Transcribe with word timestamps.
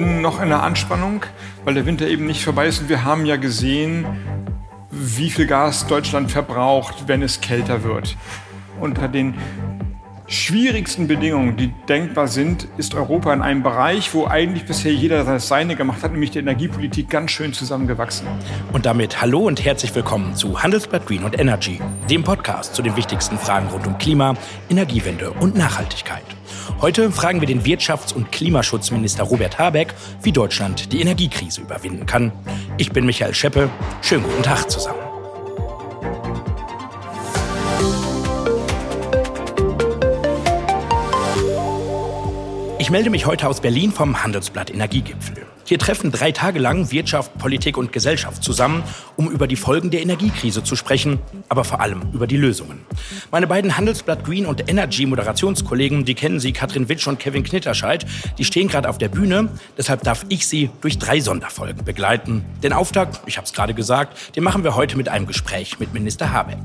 bin 0.00 0.22
noch 0.22 0.40
in 0.40 0.48
der 0.48 0.62
Anspannung, 0.62 1.26
weil 1.64 1.74
der 1.74 1.84
Winter 1.84 2.08
eben 2.08 2.26
nicht 2.26 2.42
vorbei 2.42 2.66
ist. 2.66 2.80
Und 2.80 2.88
wir 2.88 3.04
haben 3.04 3.26
ja 3.26 3.36
gesehen, 3.36 4.06
wie 4.90 5.30
viel 5.30 5.46
Gas 5.46 5.86
Deutschland 5.86 6.30
verbraucht, 6.30 7.04
wenn 7.06 7.22
es 7.22 7.42
kälter 7.42 7.84
wird. 7.84 8.16
Unter 8.80 9.08
den 9.08 9.34
schwierigsten 10.26 11.06
Bedingungen, 11.06 11.58
die 11.58 11.74
denkbar 11.86 12.28
sind, 12.28 12.66
ist 12.78 12.94
Europa 12.94 13.30
in 13.34 13.42
einem 13.42 13.62
Bereich, 13.62 14.14
wo 14.14 14.26
eigentlich 14.26 14.64
bisher 14.64 14.94
jeder 14.94 15.22
das 15.24 15.48
Seine 15.48 15.76
gemacht 15.76 16.02
hat, 16.02 16.12
nämlich 16.12 16.30
die 16.30 16.38
Energiepolitik, 16.38 17.10
ganz 17.10 17.32
schön 17.32 17.52
zusammengewachsen. 17.52 18.26
Und 18.72 18.86
damit 18.86 19.20
hallo 19.20 19.40
und 19.40 19.62
herzlich 19.62 19.94
willkommen 19.94 20.34
zu 20.34 20.62
Handelsblatt 20.62 21.04
Green 21.04 21.24
und 21.24 21.38
Energy, 21.38 21.78
dem 22.08 22.24
Podcast 22.24 22.74
zu 22.74 22.80
den 22.80 22.96
wichtigsten 22.96 23.36
Fragen 23.36 23.68
rund 23.68 23.86
um 23.86 23.98
Klima, 23.98 24.34
Energiewende 24.70 25.30
und 25.32 25.56
Nachhaltigkeit. 25.56 26.24
Heute 26.80 27.10
fragen 27.10 27.40
wir 27.40 27.46
den 27.46 27.62
Wirtschafts- 27.62 28.14
und 28.14 28.32
Klimaschutzminister 28.32 29.24
Robert 29.24 29.58
Habeck, 29.58 29.94
wie 30.22 30.32
Deutschland 30.32 30.92
die 30.92 31.00
Energiekrise 31.00 31.60
überwinden 31.60 32.06
kann. 32.06 32.32
Ich 32.78 32.92
bin 32.92 33.06
Michael 33.06 33.34
Scheppe. 33.34 33.70
Schönen 34.02 34.22
guten 34.22 34.42
Tag 34.42 34.70
zusammen. 34.70 34.98
Ich 42.78 42.90
melde 42.90 43.10
mich 43.10 43.26
heute 43.26 43.46
aus 43.46 43.60
Berlin 43.60 43.92
vom 43.92 44.22
Handelsblatt 44.22 44.70
Energiegipfel. 44.70 45.46
Hier 45.70 45.78
treffen 45.78 46.10
drei 46.10 46.32
Tage 46.32 46.58
lang 46.58 46.90
Wirtschaft, 46.90 47.38
Politik 47.38 47.76
und 47.76 47.92
Gesellschaft 47.92 48.42
zusammen, 48.42 48.82
um 49.14 49.30
über 49.30 49.46
die 49.46 49.54
Folgen 49.54 49.92
der 49.92 50.02
Energiekrise 50.02 50.64
zu 50.64 50.74
sprechen, 50.74 51.20
aber 51.48 51.62
vor 51.62 51.80
allem 51.80 52.02
über 52.12 52.26
die 52.26 52.36
Lösungen. 52.36 52.80
Meine 53.30 53.46
beiden 53.46 53.76
Handelsblatt 53.76 54.24
Green 54.24 54.46
und 54.46 54.68
Energy 54.68 55.06
Moderationskollegen, 55.06 56.04
die 56.04 56.16
kennen 56.16 56.40
Sie, 56.40 56.50
Katrin 56.50 56.88
Witsch 56.88 57.06
und 57.06 57.20
Kevin 57.20 57.44
Knitterscheid, 57.44 58.04
die 58.36 58.44
stehen 58.44 58.66
gerade 58.66 58.88
auf 58.88 58.98
der 58.98 59.10
Bühne. 59.10 59.48
Deshalb 59.78 60.02
darf 60.02 60.26
ich 60.28 60.48
Sie 60.48 60.70
durch 60.80 60.98
drei 60.98 61.20
Sonderfolgen 61.20 61.84
begleiten. 61.84 62.44
Den 62.64 62.72
Auftakt, 62.72 63.20
ich 63.26 63.36
habe 63.36 63.44
es 63.44 63.52
gerade 63.52 63.72
gesagt, 63.72 64.34
den 64.34 64.42
machen 64.42 64.64
wir 64.64 64.74
heute 64.74 64.96
mit 64.96 65.08
einem 65.08 65.28
Gespräch 65.28 65.78
mit 65.78 65.94
Minister 65.94 66.32
Habeck. 66.32 66.58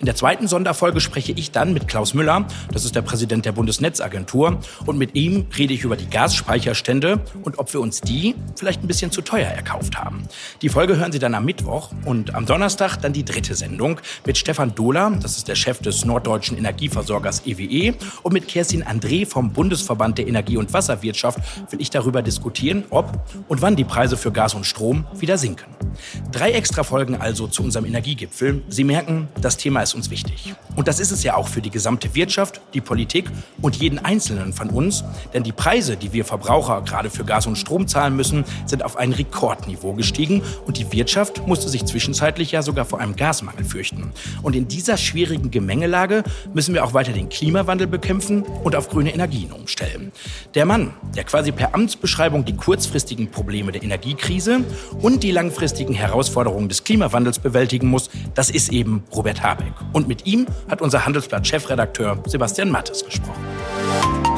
In 0.00 0.04
der 0.04 0.16
zweiten 0.16 0.48
Sonderfolge 0.48 1.00
spreche 1.00 1.32
ich 1.32 1.50
dann 1.50 1.72
mit 1.72 1.88
Klaus 1.88 2.12
Müller, 2.12 2.44
das 2.70 2.84
ist 2.84 2.94
der 2.94 3.00
Präsident 3.00 3.46
der 3.46 3.52
Bundesnetzagentur, 3.52 4.60
und 4.84 4.98
mit 4.98 5.14
ihm 5.14 5.46
rede 5.56 5.72
ich 5.72 5.82
über 5.82 5.96
die 5.96 6.10
Gasspeicherstände 6.10 7.20
und 7.42 7.58
ob 7.58 7.72
wir 7.72 7.80
uns 7.80 8.02
die 8.02 8.34
vielleicht 8.56 8.82
ein 8.82 8.86
bisschen 8.86 9.10
zu 9.10 9.22
teuer 9.22 9.48
erkauft 9.48 9.96
haben. 9.96 10.24
Die 10.62 10.68
Folge 10.68 10.96
hören 10.96 11.12
Sie 11.12 11.18
dann 11.18 11.34
am 11.34 11.44
Mittwoch 11.44 11.90
und 12.04 12.34
am 12.34 12.46
Donnerstag 12.46 12.96
dann 12.98 13.12
die 13.12 13.24
dritte 13.24 13.54
Sendung 13.54 14.00
mit 14.26 14.38
Stefan 14.38 14.74
Dohler, 14.74 15.12
das 15.20 15.36
ist 15.36 15.48
der 15.48 15.54
Chef 15.54 15.78
des 15.78 16.04
norddeutschen 16.04 16.56
Energieversorgers 16.58 17.46
EWE, 17.46 17.62
e, 17.62 17.94
und 18.22 18.32
mit 18.32 18.48
Kerstin 18.48 18.84
André 18.84 19.26
vom 19.26 19.52
Bundesverband 19.52 20.18
der 20.18 20.28
Energie- 20.28 20.56
und 20.56 20.72
Wasserwirtschaft 20.72 21.38
will 21.70 21.80
ich 21.80 21.90
darüber 21.90 22.22
diskutieren, 22.22 22.84
ob 22.90 23.24
und 23.48 23.62
wann 23.62 23.76
die 23.76 23.84
Preise 23.84 24.16
für 24.16 24.32
Gas 24.32 24.54
und 24.54 24.64
Strom 24.64 25.06
wieder 25.14 25.38
sinken. 25.38 25.74
Drei 26.32 26.52
extra 26.52 26.82
Folgen 26.82 27.16
also 27.16 27.46
zu 27.46 27.62
unserem 27.62 27.84
Energiegipfel. 27.86 28.62
Sie 28.68 28.84
merken, 28.84 29.28
das 29.40 29.56
Thema 29.56 29.82
ist 29.82 29.94
uns 29.94 30.10
wichtig. 30.10 30.54
Und 30.76 30.88
das 30.88 31.00
ist 31.00 31.10
es 31.10 31.22
ja 31.22 31.36
auch 31.36 31.48
für 31.48 31.60
die 31.60 31.70
gesamte 31.70 32.14
Wirtschaft, 32.14 32.60
die 32.74 32.80
Politik 32.80 33.30
und 33.60 33.76
jeden 33.76 33.98
Einzelnen 33.98 34.52
von 34.52 34.70
uns, 34.70 35.04
denn 35.34 35.42
die 35.42 35.52
Preise, 35.52 35.96
die 35.96 36.12
wir 36.12 36.24
Verbraucher 36.24 36.82
gerade 36.82 37.10
für 37.10 37.24
Gas 37.24 37.46
und 37.46 37.56
Strom 37.56 37.88
zahlen 37.88 38.16
müssen, 38.16 38.39
sind 38.66 38.84
auf 38.84 38.96
ein 38.96 39.12
Rekordniveau 39.12 39.94
gestiegen 39.94 40.42
und 40.66 40.78
die 40.78 40.92
Wirtschaft 40.92 41.46
musste 41.46 41.68
sich 41.68 41.84
zwischenzeitlich 41.84 42.52
ja 42.52 42.62
sogar 42.62 42.84
vor 42.84 43.00
einem 43.00 43.16
Gasmangel 43.16 43.64
fürchten. 43.64 44.12
Und 44.42 44.56
in 44.56 44.68
dieser 44.68 44.96
schwierigen 44.96 45.50
Gemengelage 45.50 46.24
müssen 46.54 46.74
wir 46.74 46.84
auch 46.84 46.94
weiter 46.94 47.12
den 47.12 47.28
Klimawandel 47.28 47.86
bekämpfen 47.86 48.42
und 48.42 48.76
auf 48.76 48.88
grüne 48.88 49.12
Energien 49.12 49.52
umstellen. 49.52 50.12
Der 50.54 50.64
Mann, 50.64 50.94
der 51.14 51.24
quasi 51.24 51.52
per 51.52 51.74
Amtsbeschreibung 51.74 52.44
die 52.44 52.56
kurzfristigen 52.56 53.30
Probleme 53.30 53.72
der 53.72 53.82
Energiekrise 53.82 54.60
und 55.00 55.22
die 55.22 55.32
langfristigen 55.32 55.94
Herausforderungen 55.94 56.68
des 56.68 56.84
Klimawandels 56.84 57.38
bewältigen 57.38 57.88
muss, 57.88 58.10
das 58.34 58.50
ist 58.50 58.72
eben 58.72 59.04
Robert 59.14 59.42
Habeck. 59.42 59.72
Und 59.92 60.08
mit 60.08 60.26
ihm 60.26 60.46
hat 60.68 60.82
unser 60.82 61.04
Handelsblatt-Chefredakteur 61.06 62.22
Sebastian 62.26 62.70
Mattes 62.70 63.04
gesprochen. 63.04 64.29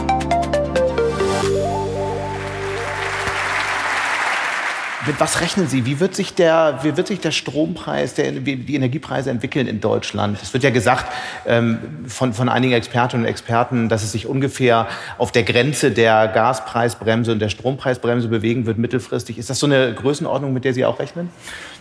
Mit 5.12 5.20
was 5.20 5.42
rechnen 5.42 5.68
Sie? 5.68 5.84
Wie 5.84 6.00
wird 6.00 6.16
sich 6.16 6.32
der, 6.32 6.78
wie 6.84 6.96
wird 6.96 7.06
sich 7.06 7.20
der 7.20 7.32
Strompreis, 7.32 8.14
der, 8.14 8.32
die 8.32 8.74
Energiepreise 8.74 9.28
entwickeln 9.28 9.66
in 9.66 9.78
Deutschland? 9.78 10.38
Es 10.42 10.54
wird 10.54 10.64
ja 10.64 10.70
gesagt 10.70 11.04
ähm, 11.44 11.80
von, 12.06 12.32
von 12.32 12.48
einigen 12.48 12.72
Expertinnen 12.72 13.26
und 13.26 13.30
Experten, 13.30 13.90
dass 13.90 14.04
es 14.04 14.12
sich 14.12 14.26
ungefähr 14.26 14.88
auf 15.18 15.30
der 15.30 15.42
Grenze 15.42 15.90
der 15.90 16.28
Gaspreisbremse 16.28 17.32
und 17.32 17.40
der 17.40 17.50
Strompreisbremse 17.50 18.28
bewegen 18.28 18.64
wird 18.64 18.78
mittelfristig. 18.78 19.36
Ist 19.36 19.50
das 19.50 19.58
so 19.58 19.66
eine 19.66 19.92
Größenordnung, 19.92 20.54
mit 20.54 20.64
der 20.64 20.72
Sie 20.72 20.86
auch 20.86 20.98
rechnen? 20.98 21.28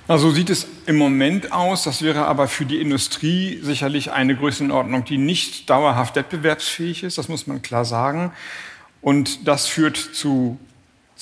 Na, 0.10 0.18
so 0.18 0.32
sieht 0.32 0.50
es 0.50 0.68
im 0.86 0.98
Moment 0.98 1.54
aus. 1.54 1.86
Das 1.86 2.02
wäre 2.02 2.26
aber 2.26 2.50
für 2.50 2.66
die 2.66 2.82
Industrie 2.82 3.62
sicherlich 3.64 4.12
eine 4.12 4.36
Größenordnung, 4.36 5.06
die 5.06 5.18
nicht 5.18 5.70
dauerhaft 5.70 6.18
wettbewerbsfähig 6.18 7.04
ist. 7.04 7.18
Das 7.18 7.30
muss 7.30 7.48
man 7.48 7.62
klar 7.62 7.86
sagen. 7.86 8.34
Und 9.02 9.48
das 9.48 9.68
führt 9.68 9.96
zu 9.96 10.60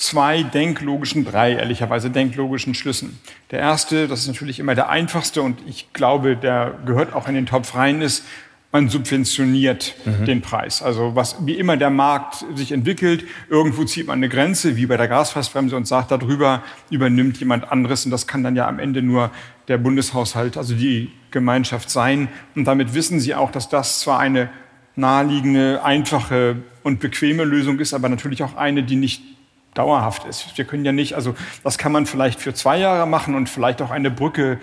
zwei 0.00 0.42
denklogischen, 0.42 1.26
drei 1.26 1.52
ehrlicherweise 1.52 2.08
denklogischen 2.08 2.72
Schlüssen. 2.72 3.18
Der 3.50 3.58
erste, 3.58 4.08
das 4.08 4.20
ist 4.20 4.28
natürlich 4.28 4.58
immer 4.58 4.74
der 4.74 4.88
einfachste 4.88 5.42
und 5.42 5.58
ich 5.68 5.92
glaube, 5.92 6.36
der 6.36 6.74
gehört 6.86 7.12
auch 7.12 7.28
in 7.28 7.34
den 7.34 7.44
Topf 7.44 7.74
rein, 7.74 8.00
ist, 8.00 8.24
man 8.72 8.88
subventioniert 8.88 9.94
mhm. 10.06 10.24
den 10.24 10.40
Preis. 10.40 10.80
Also 10.80 11.16
was, 11.16 11.44
wie 11.44 11.54
immer 11.54 11.76
der 11.76 11.90
Markt 11.90 12.46
sich 12.54 12.72
entwickelt, 12.72 13.24
irgendwo 13.50 13.84
zieht 13.84 14.06
man 14.06 14.20
eine 14.20 14.30
Grenze, 14.30 14.76
wie 14.76 14.86
bei 14.86 14.96
der 14.96 15.08
Gaspreisbremse 15.08 15.76
und 15.76 15.86
sagt, 15.86 16.12
darüber 16.12 16.62
übernimmt 16.88 17.38
jemand 17.38 17.70
anderes 17.70 18.06
und 18.06 18.10
das 18.10 18.26
kann 18.26 18.42
dann 18.42 18.56
ja 18.56 18.66
am 18.68 18.78
Ende 18.78 19.02
nur 19.02 19.30
der 19.68 19.76
Bundeshaushalt, 19.76 20.56
also 20.56 20.74
die 20.74 21.10
Gemeinschaft 21.30 21.90
sein. 21.90 22.28
Und 22.54 22.64
damit 22.64 22.94
wissen 22.94 23.20
Sie 23.20 23.34
auch, 23.34 23.50
dass 23.50 23.68
das 23.68 24.00
zwar 24.00 24.18
eine 24.18 24.48
naheliegende, 24.96 25.84
einfache 25.84 26.56
und 26.84 27.00
bequeme 27.00 27.44
Lösung 27.44 27.80
ist, 27.80 27.92
aber 27.92 28.08
natürlich 28.08 28.42
auch 28.42 28.56
eine, 28.56 28.82
die 28.82 28.96
nicht 28.96 29.22
dauerhaft 29.74 30.24
ist. 30.24 30.56
Wir 30.56 30.64
können 30.64 30.84
ja 30.84 30.92
nicht, 30.92 31.14
also 31.14 31.34
das 31.62 31.78
kann 31.78 31.92
man 31.92 32.06
vielleicht 32.06 32.40
für 32.40 32.54
zwei 32.54 32.78
Jahre 32.78 33.06
machen 33.06 33.34
und 33.34 33.48
vielleicht 33.48 33.82
auch 33.82 33.90
eine 33.90 34.10
Brücke 34.10 34.58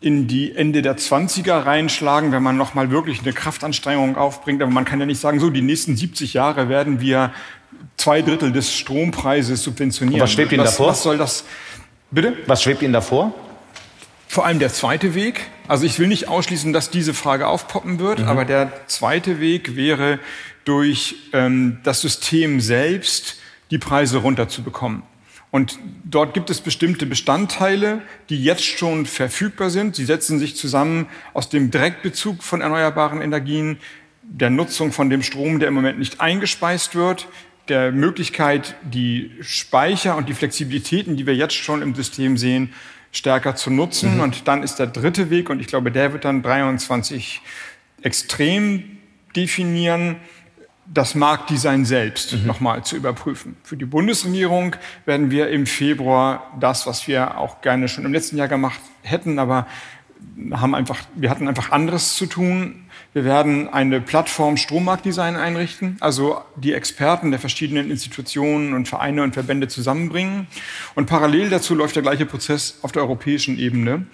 in 0.00 0.26
die 0.26 0.54
Ende 0.54 0.82
der 0.82 0.98
20er 0.98 1.64
reinschlagen, 1.64 2.30
wenn 2.30 2.42
man 2.42 2.56
nochmal 2.56 2.90
wirklich 2.90 3.22
eine 3.22 3.32
Kraftanstrengung 3.32 4.16
aufbringt. 4.16 4.62
Aber 4.62 4.70
man 4.70 4.84
kann 4.84 5.00
ja 5.00 5.06
nicht 5.06 5.20
sagen, 5.20 5.40
so 5.40 5.48
die 5.50 5.62
nächsten 5.62 5.96
70 5.96 6.34
Jahre 6.34 6.68
werden 6.68 7.00
wir 7.00 7.32
zwei 7.96 8.20
Drittel 8.20 8.52
des 8.52 8.74
Strompreises 8.74 9.62
subventionieren. 9.62 10.20
Und 10.20 10.24
was 10.24 10.32
schwebt 10.32 10.52
Ihnen 10.52 10.62
was, 10.62 10.72
davor? 10.72 10.88
Was 10.88 11.02
soll 11.02 11.16
das? 11.16 11.44
Bitte? 12.10 12.36
Was 12.46 12.62
schwebt 12.62 12.82
Ihnen 12.82 12.92
davor? 12.92 13.32
Vor 14.28 14.44
allem 14.44 14.58
der 14.58 14.72
zweite 14.72 15.14
Weg. 15.14 15.48
Also 15.68 15.86
ich 15.86 15.98
will 15.98 16.08
nicht 16.08 16.28
ausschließen, 16.28 16.72
dass 16.72 16.90
diese 16.90 17.14
Frage 17.14 17.46
aufpoppen 17.46 17.98
wird, 17.98 18.18
mhm. 18.18 18.28
aber 18.28 18.44
der 18.44 18.72
zweite 18.88 19.40
Weg 19.40 19.76
wäre 19.76 20.18
durch 20.64 21.14
ähm, 21.32 21.78
das 21.82 22.00
System 22.00 22.60
selbst 22.60 23.38
die 23.74 23.78
Preise 23.78 24.18
runterzubekommen. 24.18 25.02
Und 25.50 25.80
dort 26.04 26.32
gibt 26.32 26.48
es 26.48 26.60
bestimmte 26.60 27.06
Bestandteile, 27.06 28.02
die 28.30 28.42
jetzt 28.42 28.64
schon 28.64 29.04
verfügbar 29.04 29.68
sind. 29.68 29.96
Sie 29.96 30.04
setzen 30.04 30.38
sich 30.38 30.54
zusammen 30.54 31.06
aus 31.32 31.48
dem 31.48 31.72
Direktbezug 31.72 32.44
von 32.44 32.60
erneuerbaren 32.60 33.20
Energien, 33.20 33.78
der 34.22 34.48
Nutzung 34.48 34.92
von 34.92 35.10
dem 35.10 35.24
Strom, 35.24 35.58
der 35.58 35.68
im 35.68 35.74
Moment 35.74 35.98
nicht 35.98 36.20
eingespeist 36.20 36.94
wird, 36.94 37.26
der 37.68 37.90
Möglichkeit, 37.90 38.76
die 38.82 39.32
Speicher 39.40 40.16
und 40.16 40.28
die 40.28 40.34
Flexibilitäten, 40.34 41.16
die 41.16 41.26
wir 41.26 41.34
jetzt 41.34 41.54
schon 41.54 41.82
im 41.82 41.96
System 41.96 42.36
sehen, 42.36 42.72
stärker 43.10 43.56
zu 43.56 43.70
nutzen. 43.70 44.16
Mhm. 44.16 44.20
Und 44.20 44.46
dann 44.46 44.62
ist 44.62 44.76
der 44.76 44.86
dritte 44.86 45.30
Weg, 45.30 45.50
und 45.50 45.58
ich 45.58 45.66
glaube, 45.66 45.90
der 45.90 46.12
wird 46.12 46.24
dann 46.24 46.42
23 46.42 47.40
extrem 48.02 48.98
definieren, 49.34 50.16
das 50.86 51.14
Marktdesign 51.14 51.84
selbst 51.84 52.32
mhm. 52.32 52.46
nochmal 52.46 52.84
zu 52.84 52.96
überprüfen. 52.96 53.56
Für 53.62 53.76
die 53.76 53.86
Bundesregierung 53.86 54.76
werden 55.06 55.30
wir 55.30 55.48
im 55.48 55.66
Februar 55.66 56.52
das, 56.60 56.86
was 56.86 57.08
wir 57.08 57.38
auch 57.38 57.60
gerne 57.60 57.88
schon 57.88 58.04
im 58.04 58.12
letzten 58.12 58.36
Jahr 58.36 58.48
gemacht 58.48 58.80
hätten, 59.02 59.38
aber 59.38 59.66
haben 60.52 60.74
einfach, 60.74 61.00
wir 61.14 61.30
hatten 61.30 61.48
einfach 61.48 61.70
anderes 61.70 62.16
zu 62.16 62.26
tun. 62.26 62.86
Wir 63.12 63.24
werden 63.24 63.68
eine 63.68 64.00
Plattform 64.00 64.56
Strommarktdesign 64.56 65.36
einrichten, 65.36 65.96
also 66.00 66.40
die 66.56 66.72
Experten 66.72 67.30
der 67.30 67.38
verschiedenen 67.38 67.90
Institutionen 67.90 68.74
und 68.74 68.88
Vereine 68.88 69.22
und 69.22 69.34
Verbände 69.34 69.68
zusammenbringen. 69.68 70.48
Und 70.96 71.06
parallel 71.06 71.50
dazu 71.50 71.74
läuft 71.74 71.94
der 71.94 72.02
gleiche 72.02 72.26
Prozess 72.26 72.78
auf 72.82 72.90
der 72.90 73.02
europäischen 73.02 73.58
Ebene. 73.58 74.06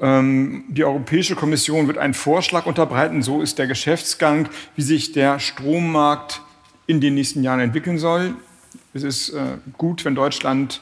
Ähm, 0.00 0.64
die 0.68 0.84
Europäische 0.84 1.34
Kommission 1.34 1.86
wird 1.86 1.98
einen 1.98 2.14
Vorschlag 2.14 2.66
unterbreiten, 2.66 3.22
so 3.22 3.42
ist 3.42 3.58
der 3.58 3.66
Geschäftsgang, 3.66 4.48
wie 4.76 4.82
sich 4.82 5.12
der 5.12 5.40
Strommarkt 5.40 6.42
in 6.86 7.00
den 7.00 7.14
nächsten 7.14 7.42
Jahren 7.42 7.60
entwickeln 7.60 7.98
soll. 7.98 8.34
Es 8.94 9.02
ist 9.02 9.30
äh, 9.30 9.58
gut, 9.76 10.04
wenn 10.04 10.14
Deutschland 10.14 10.80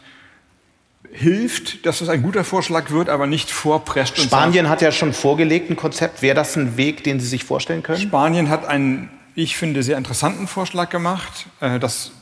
hilft, 1.13 1.87
dass 1.87 2.01
es 2.01 2.09
ein 2.09 2.23
guter 2.23 2.45
Vorschlag 2.45 2.91
wird, 2.91 3.09
aber 3.09 3.27
nicht 3.27 3.51
vorprescht. 3.51 4.19
Spanien 4.19 4.69
hat 4.69 4.83
ja 4.83 4.93
schon 4.93 5.13
vorgelegt 5.13 5.71
ein 5.71 5.77
Konzept. 5.77 6.21
Wäre 6.21 6.35
das 6.35 6.57
ein 6.57 6.77
Weg, 6.77 7.05
den 7.05 7.21
Sie 7.21 7.27
sich 7.27 7.45
vorstellen 7.45 7.83
können? 7.83 8.01
Spanien 8.01 8.51
hat 8.51 8.67
einen, 8.67 9.09
ich 9.35 9.57
finde, 9.57 9.83
sehr 9.83 9.99
interessanten 9.99 10.47
Vorschlag 10.47 10.91
gemacht. 10.91 11.47
Äh, 11.61 11.79
das 11.79 12.13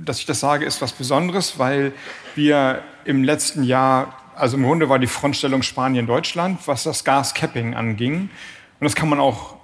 dass 0.00 0.18
ich 0.18 0.26
das 0.26 0.40
sage, 0.40 0.64
ist 0.64 0.82
was 0.82 0.92
Besonderes, 0.92 1.58
weil 1.58 1.92
wir 2.34 2.82
im 3.04 3.22
letzten 3.22 3.62
Jahr, 3.62 4.18
also 4.36 4.56
im 4.56 4.64
Grunde 4.64 4.88
war 4.88 4.98
die 4.98 5.06
Frontstellung 5.06 5.62
Spanien-Deutschland, 5.62 6.60
was 6.66 6.84
das 6.84 7.04
Gascapping 7.04 7.74
anging. 7.74 8.28
Und 8.80 8.84
das 8.84 8.94
kann 8.94 9.08
man 9.08 9.20
auch 9.20 9.56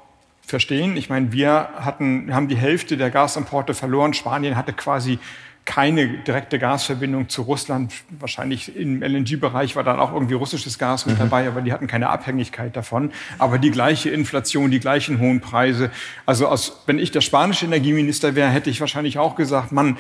verstehen. 0.46 0.96
Ich 0.96 1.08
meine, 1.08 1.32
wir 1.32 1.70
hatten, 1.76 2.34
haben 2.34 2.49
die 2.49 2.56
Hälfte 2.56 2.96
der 2.96 3.11
Gasimporte 3.11 3.75
verloren. 3.75 4.14
Spanien 4.14 4.56
hatte 4.56 4.72
quasi 4.72 5.19
keine 5.64 6.08
direkte 6.08 6.58
Gasverbindung 6.58 7.28
zu 7.28 7.43
Russland. 7.43 7.93
Wahrscheinlich 8.19 8.75
im 8.76 9.02
LNG-Bereich 9.02 9.76
war 9.76 9.84
dann 9.84 10.00
auch 10.00 10.12
irgendwie 10.12 10.34
russisches 10.34 10.78
Gas 10.78 11.06
mit 11.06 11.16
mhm. 11.16 11.20
dabei, 11.20 11.46
aber 11.46 11.61
die 11.61 11.73
hatten 11.73 11.87
keine 11.87 12.08
Abhängigkeit 12.08 12.75
davon. 12.75 13.12
Aber 13.38 13.58
die 13.58 13.70
gleiche 13.70 14.11
Inflation, 14.11 14.70
die 14.70 14.81
gleichen 14.81 15.20
hohen 15.20 15.40
Preise. 15.40 15.90
Also 16.26 16.49
aus, 16.49 16.82
wenn 16.87 16.99
ich 16.99 17.12
der 17.12 17.20
spanische 17.20 17.66
Energieminister 17.66 18.34
wäre, 18.34 18.49
hätte 18.49 18.70
ich 18.70 18.81
wahrscheinlich 18.81 19.19
auch 19.19 19.37
gesagt, 19.37 19.70
Mann, 19.70 19.96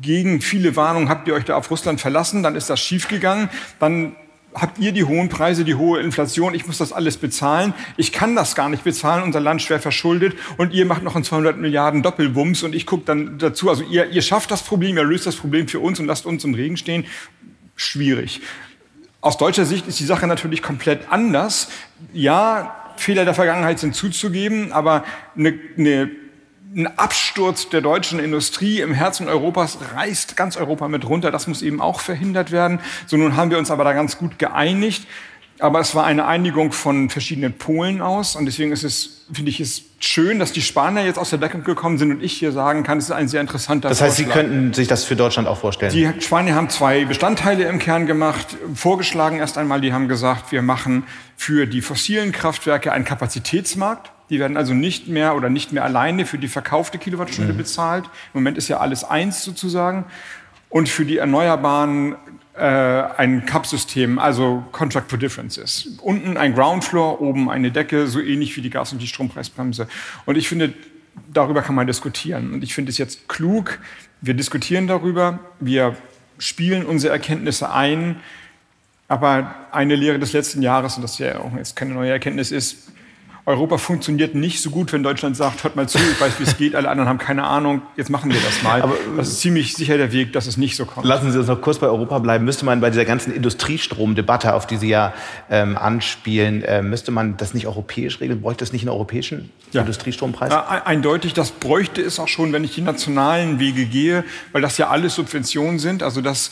gegen 0.00 0.40
viele 0.40 0.76
Warnungen 0.76 1.08
habt 1.08 1.28
ihr 1.28 1.34
euch 1.34 1.44
da 1.44 1.56
auf 1.56 1.70
Russland 1.70 2.00
verlassen, 2.00 2.42
dann 2.42 2.56
ist 2.56 2.70
das 2.70 2.80
schiefgegangen, 2.80 3.48
dann 3.78 4.16
habt 4.54 4.78
ihr 4.78 4.92
die 4.92 5.04
hohen 5.04 5.28
Preise, 5.28 5.64
die 5.64 5.74
hohe 5.74 6.00
Inflation, 6.00 6.54
ich 6.54 6.66
muss 6.66 6.78
das 6.78 6.92
alles 6.92 7.18
bezahlen. 7.18 7.74
Ich 7.96 8.12
kann 8.12 8.34
das 8.34 8.54
gar 8.54 8.68
nicht 8.68 8.84
bezahlen, 8.84 9.22
unser 9.22 9.40
Land 9.40 9.62
schwer 9.62 9.80
verschuldet 9.80 10.34
und 10.56 10.72
ihr 10.72 10.86
macht 10.86 11.02
noch 11.02 11.14
einen 11.14 11.24
200 11.24 11.58
Milliarden 11.58 12.02
Doppelbums 12.02 12.62
und 12.62 12.74
ich 12.74 12.86
gucke 12.86 13.04
dann 13.04 13.38
dazu. 13.38 13.68
Also 13.68 13.84
ihr, 13.84 14.10
ihr 14.10 14.22
schafft 14.22 14.50
das 14.50 14.62
Problem, 14.62 14.96
ihr 14.96 15.04
löst 15.04 15.26
das 15.26 15.36
Problem 15.36 15.68
für 15.68 15.80
uns 15.80 16.00
und 16.00 16.06
lasst 16.06 16.26
uns 16.26 16.42
im 16.44 16.54
Regen 16.54 16.76
stehen. 16.76 17.04
Schwierig. 17.76 18.40
Aus 19.20 19.36
deutscher 19.36 19.66
Sicht 19.66 19.86
ist 19.86 20.00
die 20.00 20.04
Sache 20.04 20.26
natürlich 20.26 20.62
komplett 20.62 21.10
anders. 21.10 21.68
Ja, 22.12 22.94
Fehler 22.96 23.24
der 23.24 23.34
Vergangenheit 23.34 23.78
sind 23.78 23.94
zuzugeben, 23.94 24.72
aber 24.72 25.04
eine, 25.36 25.58
eine 25.76 26.10
ein 26.74 26.98
Absturz 26.98 27.68
der 27.68 27.80
deutschen 27.80 28.18
Industrie 28.18 28.80
im 28.80 28.92
Herzen 28.92 29.28
Europas 29.28 29.78
reißt 29.94 30.36
ganz 30.36 30.56
Europa 30.56 30.88
mit 30.88 31.08
runter. 31.08 31.30
Das 31.30 31.46
muss 31.46 31.62
eben 31.62 31.80
auch 31.80 32.00
verhindert 32.00 32.50
werden. 32.50 32.80
So 33.06 33.16
nun 33.16 33.36
haben 33.36 33.50
wir 33.50 33.58
uns 33.58 33.70
aber 33.70 33.84
da 33.84 33.92
ganz 33.92 34.18
gut 34.18 34.38
geeinigt. 34.38 35.06
Aber 35.58 35.80
es 35.80 35.94
war 35.94 36.04
eine 36.04 36.26
Einigung 36.26 36.70
von 36.70 37.08
verschiedenen 37.08 37.54
Polen 37.54 38.02
aus. 38.02 38.36
Und 38.36 38.44
deswegen 38.44 38.72
ist 38.72 38.84
es, 38.84 39.24
finde 39.32 39.50
ich, 39.50 39.58
es 39.58 39.82
schön, 40.00 40.38
dass 40.38 40.52
die 40.52 40.60
Spanier 40.60 41.06
jetzt 41.06 41.18
aus 41.18 41.30
der 41.30 41.38
Deckung 41.38 41.64
gekommen 41.64 41.96
sind 41.96 42.10
und 42.10 42.22
ich 42.22 42.34
hier 42.34 42.52
sagen 42.52 42.82
kann, 42.82 42.98
es 42.98 43.04
ist 43.04 43.12
ein 43.12 43.26
sehr 43.26 43.40
interessanter 43.40 43.88
Das 43.88 44.02
heißt, 44.02 44.16
Vorschlag. 44.16 44.34
Sie 44.34 44.48
könnten 44.48 44.74
sich 44.74 44.86
das 44.86 45.04
für 45.04 45.16
Deutschland 45.16 45.48
auch 45.48 45.56
vorstellen? 45.56 45.92
Die 45.92 46.10
Spanier 46.20 46.54
haben 46.54 46.68
zwei 46.68 47.06
Bestandteile 47.06 47.64
im 47.64 47.78
Kern 47.78 48.06
gemacht. 48.06 48.48
Vorgeschlagen 48.74 49.38
erst 49.38 49.56
einmal, 49.56 49.80
die 49.80 49.94
haben 49.94 50.08
gesagt, 50.08 50.52
wir 50.52 50.60
machen 50.60 51.04
für 51.38 51.66
die 51.66 51.80
fossilen 51.80 52.32
Kraftwerke 52.32 52.92
einen 52.92 53.06
Kapazitätsmarkt. 53.06 54.10
Die 54.30 54.40
werden 54.40 54.56
also 54.56 54.74
nicht 54.74 55.08
mehr 55.08 55.36
oder 55.36 55.48
nicht 55.48 55.72
mehr 55.72 55.84
alleine 55.84 56.26
für 56.26 56.38
die 56.38 56.48
verkaufte 56.48 56.98
Kilowattstunde 56.98 57.52
mhm. 57.52 57.58
bezahlt. 57.58 58.04
Im 58.06 58.40
Moment 58.40 58.58
ist 58.58 58.68
ja 58.68 58.78
alles 58.78 59.04
eins 59.04 59.42
sozusagen. 59.44 60.04
Und 60.68 60.88
für 60.88 61.04
die 61.04 61.18
Erneuerbaren 61.18 62.16
äh, 62.54 62.60
ein 62.62 63.44
Cup-System, 63.46 64.18
also 64.18 64.64
Contract 64.72 65.10
for 65.10 65.18
Differences. 65.18 65.98
Unten 66.02 66.36
ein 66.36 66.54
Ground 66.54 66.84
Floor, 66.84 67.20
oben 67.20 67.50
eine 67.50 67.70
Decke, 67.70 68.06
so 68.06 68.20
ähnlich 68.20 68.56
wie 68.56 68.62
die 68.62 68.70
Gas- 68.70 68.92
und 68.92 69.00
die 69.00 69.06
Strompreisbremse. 69.06 69.88
Und 70.24 70.36
ich 70.36 70.48
finde, 70.48 70.72
darüber 71.32 71.62
kann 71.62 71.74
man 71.74 71.86
diskutieren. 71.86 72.54
Und 72.54 72.64
ich 72.64 72.74
finde 72.74 72.90
es 72.90 72.98
jetzt 72.98 73.28
klug, 73.28 73.78
wir 74.22 74.34
diskutieren 74.34 74.86
darüber, 74.86 75.38
wir 75.60 75.96
spielen 76.38 76.84
unsere 76.84 77.12
Erkenntnisse 77.12 77.70
ein. 77.70 78.16
Aber 79.08 79.54
eine 79.70 79.94
Lehre 79.94 80.18
des 80.18 80.32
letzten 80.32 80.62
Jahres, 80.62 80.96
und 80.96 81.02
das 81.02 81.18
ja 81.18 81.38
auch 81.38 81.56
jetzt 81.56 81.76
keine 81.76 81.94
neue 81.94 82.10
Erkenntnis 82.10 82.50
ist, 82.50 82.90
Europa 83.48 83.78
funktioniert 83.78 84.34
nicht 84.34 84.60
so 84.60 84.70
gut, 84.70 84.92
wenn 84.92 85.04
Deutschland 85.04 85.36
sagt, 85.36 85.62
hört 85.62 85.76
mal 85.76 85.88
zu, 85.88 85.98
ich 85.98 86.20
weiß, 86.20 86.40
wie 86.40 86.42
es 86.42 86.56
geht, 86.56 86.74
alle 86.74 86.88
anderen 86.88 87.08
haben 87.08 87.18
keine 87.18 87.44
Ahnung, 87.44 87.80
jetzt 87.96 88.10
machen 88.10 88.32
wir 88.32 88.40
das 88.40 88.64
mal. 88.64 88.82
Aber 88.82 88.94
das 89.16 89.28
ist 89.28 89.40
ziemlich 89.40 89.74
sicher 89.74 89.96
der 89.96 90.10
Weg, 90.10 90.32
dass 90.32 90.48
es 90.48 90.56
nicht 90.56 90.74
so 90.74 90.84
kommt. 90.84 91.06
Lassen 91.06 91.30
Sie 91.30 91.38
uns 91.38 91.46
noch 91.46 91.60
kurz 91.60 91.78
bei 91.78 91.86
Europa 91.86 92.18
bleiben. 92.18 92.44
Müsste 92.44 92.64
man 92.64 92.80
bei 92.80 92.90
dieser 92.90 93.04
ganzen 93.04 93.32
Industriestromdebatte, 93.32 94.52
auf 94.52 94.66
die 94.66 94.78
Sie 94.78 94.88
ja 94.88 95.14
ähm, 95.48 95.78
anspielen, 95.78 96.64
äh, 96.64 96.82
müsste 96.82 97.12
man 97.12 97.36
das 97.36 97.54
nicht 97.54 97.68
europäisch 97.68 98.20
regeln? 98.20 98.40
Bräuchte 98.40 98.64
es 98.64 98.72
nicht 98.72 98.82
einen 98.82 98.90
europäischen 98.90 99.52
ja. 99.70 99.82
Industriestrompreis? 99.82 100.52
Ja, 100.52 100.82
eindeutig, 100.84 101.32
das 101.32 101.52
bräuchte 101.52 102.02
es 102.02 102.18
auch 102.18 102.28
schon, 102.28 102.52
wenn 102.52 102.64
ich 102.64 102.74
die 102.74 102.82
nationalen 102.82 103.60
Wege 103.60 103.86
gehe, 103.86 104.24
weil 104.50 104.60
das 104.60 104.76
ja 104.76 104.88
alles 104.88 105.14
Subventionen 105.14 105.78
sind. 105.78 106.02
Also 106.02 106.20
das 106.20 106.50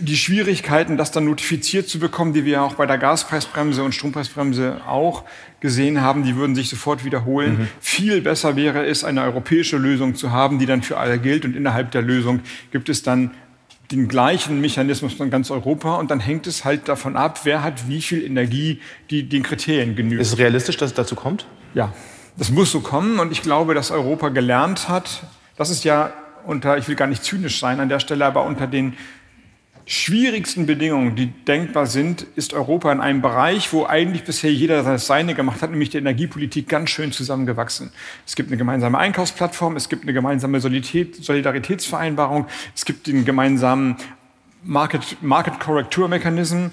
die 0.00 0.16
Schwierigkeiten, 0.16 0.96
das 0.96 1.10
dann 1.10 1.24
notifiziert 1.24 1.88
zu 1.88 1.98
bekommen, 1.98 2.32
die 2.32 2.44
wir 2.44 2.62
auch 2.62 2.74
bei 2.74 2.86
der 2.86 2.98
Gaspreisbremse 2.98 3.82
und 3.82 3.92
Strompreisbremse 3.94 4.82
auch 4.86 5.24
gesehen 5.60 6.00
haben, 6.00 6.22
die 6.22 6.36
würden 6.36 6.54
sich 6.54 6.68
sofort 6.68 7.04
wiederholen. 7.04 7.58
Mhm. 7.58 7.68
Viel 7.80 8.20
besser 8.20 8.56
wäre 8.56 8.86
es, 8.86 9.04
eine 9.04 9.22
europäische 9.22 9.78
Lösung 9.78 10.14
zu 10.14 10.30
haben, 10.30 10.58
die 10.58 10.66
dann 10.66 10.82
für 10.82 10.98
alle 10.98 11.18
gilt. 11.18 11.44
Und 11.44 11.56
innerhalb 11.56 11.90
der 11.90 12.02
Lösung 12.02 12.40
gibt 12.70 12.88
es 12.88 13.02
dann 13.02 13.32
den 13.90 14.08
gleichen 14.08 14.60
Mechanismus 14.60 15.12
von 15.12 15.30
ganz 15.30 15.50
Europa 15.50 15.96
und 15.96 16.10
dann 16.10 16.20
hängt 16.20 16.46
es 16.46 16.64
halt 16.64 16.88
davon 16.88 17.16
ab, 17.16 17.40
wer 17.44 17.62
hat 17.62 17.88
wie 17.88 18.00
viel 18.00 18.24
Energie, 18.24 18.80
die 19.10 19.28
den 19.28 19.42
Kriterien 19.42 19.96
genügt. 19.96 20.22
Ist 20.22 20.32
es 20.32 20.38
realistisch, 20.38 20.76
dass 20.78 20.90
es 20.90 20.94
dazu 20.94 21.14
kommt? 21.14 21.46
Ja, 21.74 21.92
das 22.38 22.50
muss 22.50 22.72
so 22.72 22.80
kommen 22.80 23.18
und 23.18 23.32
ich 23.32 23.42
glaube, 23.42 23.74
dass 23.74 23.90
Europa 23.90 24.30
gelernt 24.30 24.88
hat, 24.88 25.24
das 25.56 25.68
ist 25.68 25.84
ja 25.84 26.12
unter, 26.46 26.78
ich 26.78 26.88
will 26.88 26.96
gar 26.96 27.06
nicht 27.06 27.22
zynisch 27.22 27.60
sein 27.60 27.80
an 27.80 27.88
der 27.88 28.00
Stelle, 28.00 28.24
aber 28.24 28.44
unter 28.44 28.66
den 28.66 28.94
schwierigsten 29.86 30.66
Bedingungen, 30.66 31.16
die 31.16 31.26
denkbar 31.26 31.86
sind, 31.86 32.22
ist 32.36 32.54
Europa 32.54 32.92
in 32.92 33.00
einem 33.00 33.20
Bereich, 33.22 33.72
wo 33.72 33.86
eigentlich 33.86 34.24
bisher 34.24 34.52
jeder 34.52 34.82
das 34.82 35.06
Seine 35.06 35.34
gemacht 35.34 35.62
hat, 35.62 35.70
nämlich 35.70 35.90
die 35.90 35.98
Energiepolitik, 35.98 36.68
ganz 36.68 36.90
schön 36.90 37.12
zusammengewachsen. 37.12 37.92
Es 38.26 38.36
gibt 38.36 38.50
eine 38.50 38.56
gemeinsame 38.56 38.98
Einkaufsplattform, 38.98 39.76
es 39.76 39.88
gibt 39.88 40.04
eine 40.04 40.12
gemeinsame 40.12 40.60
Solidaritätsvereinbarung, 40.60 42.46
es 42.74 42.84
gibt 42.84 43.06
den 43.06 43.24
gemeinsamen 43.24 43.96
Market, 44.62 45.16
Market 45.22 45.58
Korrekturmechanismus. 45.58 46.70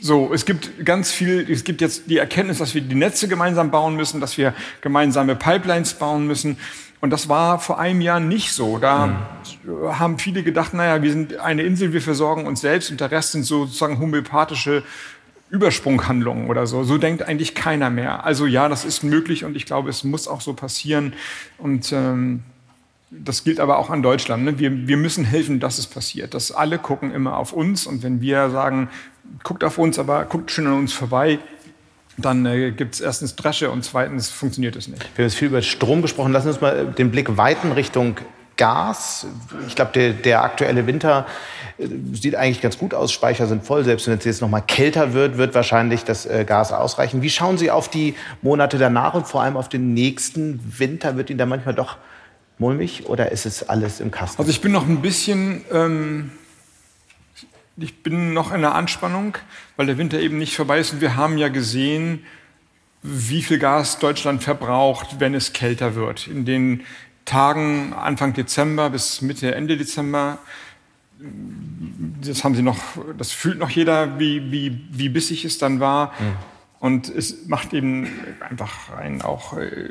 So, 0.00 0.32
es 0.32 0.44
gibt 0.44 0.84
ganz 0.84 1.10
viel, 1.10 1.50
es 1.50 1.64
gibt 1.64 1.80
jetzt 1.80 2.08
die 2.08 2.18
Erkenntnis, 2.18 2.58
dass 2.58 2.72
wir 2.72 2.82
die 2.82 2.94
Netze 2.94 3.26
gemeinsam 3.26 3.72
bauen 3.72 3.96
müssen, 3.96 4.20
dass 4.20 4.38
wir 4.38 4.54
gemeinsame 4.80 5.34
Pipelines 5.34 5.94
bauen 5.94 6.28
müssen. 6.28 6.56
Und 7.00 7.10
das 7.10 7.28
war 7.28 7.60
vor 7.60 7.78
einem 7.78 8.00
Jahr 8.00 8.20
nicht 8.20 8.52
so. 8.52 8.78
Da 8.78 9.06
mhm. 9.06 9.98
haben 9.98 10.18
viele 10.18 10.42
gedacht, 10.42 10.74
naja, 10.74 11.02
wir 11.02 11.12
sind 11.12 11.36
eine 11.36 11.62
Insel, 11.62 11.92
wir 11.92 12.02
versorgen 12.02 12.46
uns 12.46 12.60
selbst 12.60 12.90
und 12.90 13.00
der 13.00 13.10
Rest 13.10 13.32
sind 13.32 13.44
sozusagen 13.44 13.98
homöopathische 13.98 14.82
Übersprunghandlungen 15.50 16.48
oder 16.48 16.66
so. 16.66 16.84
So 16.84 16.98
denkt 16.98 17.22
eigentlich 17.22 17.54
keiner 17.54 17.88
mehr. 17.88 18.24
Also 18.24 18.46
ja, 18.46 18.68
das 18.68 18.84
ist 18.84 19.02
möglich 19.02 19.44
und 19.44 19.56
ich 19.56 19.64
glaube, 19.64 19.90
es 19.90 20.04
muss 20.04 20.28
auch 20.28 20.40
so 20.40 20.54
passieren. 20.54 21.14
Und 21.56 21.92
ähm, 21.92 22.42
das 23.10 23.44
gilt 23.44 23.60
aber 23.60 23.78
auch 23.78 23.90
an 23.90 24.02
Deutschland. 24.02 24.44
Ne? 24.44 24.58
Wir, 24.58 24.88
wir 24.88 24.96
müssen 24.96 25.24
helfen, 25.24 25.60
dass 25.60 25.78
es 25.78 25.86
passiert. 25.86 26.34
Dass 26.34 26.52
alle 26.52 26.78
gucken 26.78 27.14
immer 27.14 27.36
auf 27.36 27.52
uns 27.52 27.86
und 27.86 28.02
wenn 28.02 28.20
wir 28.20 28.50
sagen, 28.50 28.90
guckt 29.42 29.64
auf 29.64 29.78
uns, 29.78 29.98
aber 29.98 30.24
guckt 30.24 30.50
schön 30.50 30.66
an 30.66 30.74
uns 30.74 30.92
vorbei, 30.92 31.38
dann 32.18 32.44
äh, 32.46 32.72
gibt 32.72 32.94
es 32.94 33.00
erstens 33.00 33.36
Dresche 33.36 33.70
und 33.70 33.84
zweitens 33.84 34.28
funktioniert 34.28 34.76
es 34.76 34.88
nicht. 34.88 35.02
Wir 35.14 35.24
haben 35.24 35.30
jetzt 35.30 35.38
viel 35.38 35.48
über 35.48 35.62
Strom 35.62 36.02
gesprochen. 36.02 36.32
Lassen 36.32 36.46
wir 36.46 36.52
uns 36.52 36.60
mal 36.60 36.86
den 36.86 37.10
Blick 37.10 37.36
weiten 37.36 37.72
Richtung 37.72 38.16
Gas. 38.56 39.26
Ich 39.68 39.76
glaube, 39.76 39.92
der, 39.94 40.12
der, 40.12 40.42
aktuelle 40.42 40.86
Winter 40.86 41.26
äh, 41.78 41.86
sieht 42.12 42.34
eigentlich 42.34 42.60
ganz 42.60 42.76
gut 42.76 42.92
aus. 42.92 43.12
Speicher 43.12 43.46
sind 43.46 43.64
voll. 43.64 43.84
Selbst 43.84 44.08
wenn 44.08 44.18
es 44.18 44.24
jetzt 44.24 44.42
noch 44.42 44.48
mal 44.48 44.60
kälter 44.60 45.14
wird, 45.14 45.38
wird 45.38 45.54
wahrscheinlich 45.54 46.04
das 46.04 46.26
äh, 46.26 46.44
Gas 46.44 46.72
ausreichen. 46.72 47.22
Wie 47.22 47.30
schauen 47.30 47.56
Sie 47.56 47.70
auf 47.70 47.88
die 47.88 48.16
Monate 48.42 48.76
danach 48.76 49.14
und 49.14 49.28
vor 49.28 49.42
allem 49.42 49.56
auf 49.56 49.68
den 49.68 49.94
nächsten 49.94 50.60
Winter? 50.76 51.16
Wird 51.16 51.30
Ihnen 51.30 51.38
da 51.38 51.46
manchmal 51.46 51.74
doch 51.74 51.98
mulmig 52.58 53.06
oder 53.06 53.30
ist 53.30 53.46
es 53.46 53.68
alles 53.68 54.00
im 54.00 54.10
Kasten? 54.10 54.40
Also 54.40 54.50
ich 54.50 54.60
bin 54.60 54.72
noch 54.72 54.88
ein 54.88 55.02
bisschen 55.02 55.64
ähm, 55.72 56.32
ich 57.80 58.02
bin 58.02 58.32
noch 58.32 58.52
in 58.52 58.60
der 58.60 58.74
Anspannung, 58.74 59.36
weil 59.76 59.86
der 59.86 59.98
Winter 59.98 60.20
eben 60.20 60.38
nicht 60.38 60.56
vorbei 60.56 60.78
ist. 60.78 60.92
Und 60.92 61.00
wir 61.00 61.16
haben 61.16 61.38
ja 61.38 61.48
gesehen, 61.48 62.24
wie 63.02 63.42
viel 63.42 63.58
Gas 63.58 63.98
Deutschland 63.98 64.42
verbraucht, 64.42 65.20
wenn 65.20 65.34
es 65.34 65.52
kälter 65.52 65.94
wird. 65.94 66.26
In 66.26 66.44
den 66.44 66.82
Tagen 67.24 67.92
Anfang 67.92 68.32
Dezember 68.32 68.90
bis 68.90 69.22
Mitte, 69.22 69.54
Ende 69.54 69.76
Dezember, 69.76 70.38
das 72.22 72.42
haben 72.44 72.54
sie 72.54 72.62
noch, 72.62 72.78
das 73.16 73.32
fühlt 73.32 73.58
noch 73.58 73.70
jeder, 73.70 74.18
wie, 74.18 74.50
wie, 74.50 74.80
wie 74.90 75.08
bissig 75.08 75.44
es 75.44 75.58
dann 75.58 75.80
war. 75.80 76.12
Mhm. 76.18 76.36
Und 76.80 77.08
es 77.08 77.46
macht 77.48 77.72
eben 77.72 78.08
einfach 78.48 78.96
einen 78.96 79.20
auch, 79.22 79.56
äh, 79.58 79.90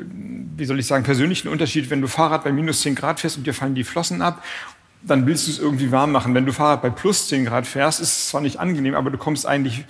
wie 0.56 0.64
soll 0.64 0.78
ich 0.78 0.86
sagen, 0.86 1.04
persönlichen 1.04 1.48
Unterschied, 1.48 1.90
wenn 1.90 2.00
du 2.00 2.08
Fahrrad 2.08 2.44
bei 2.44 2.52
minus 2.52 2.80
10 2.80 2.94
Grad 2.94 3.20
fährst 3.20 3.36
und 3.36 3.46
dir 3.46 3.52
fallen 3.52 3.74
die 3.74 3.84
Flossen 3.84 4.22
ab 4.22 4.42
dann 5.02 5.26
willst 5.26 5.46
du 5.46 5.50
es 5.52 5.58
irgendwie 5.58 5.92
warm 5.92 6.12
machen. 6.12 6.34
Wenn 6.34 6.46
du 6.46 6.52
Fahrrad 6.52 6.82
bei 6.82 6.90
plus 6.90 7.28
10 7.28 7.46
Grad 7.46 7.66
fährst, 7.66 8.00
ist 8.00 8.08
es 8.08 8.28
zwar 8.28 8.40
nicht 8.40 8.58
angenehm, 8.58 8.94
aber 8.94 9.10
du 9.10 9.18
kommst 9.18 9.46
eigentlich 9.46 9.84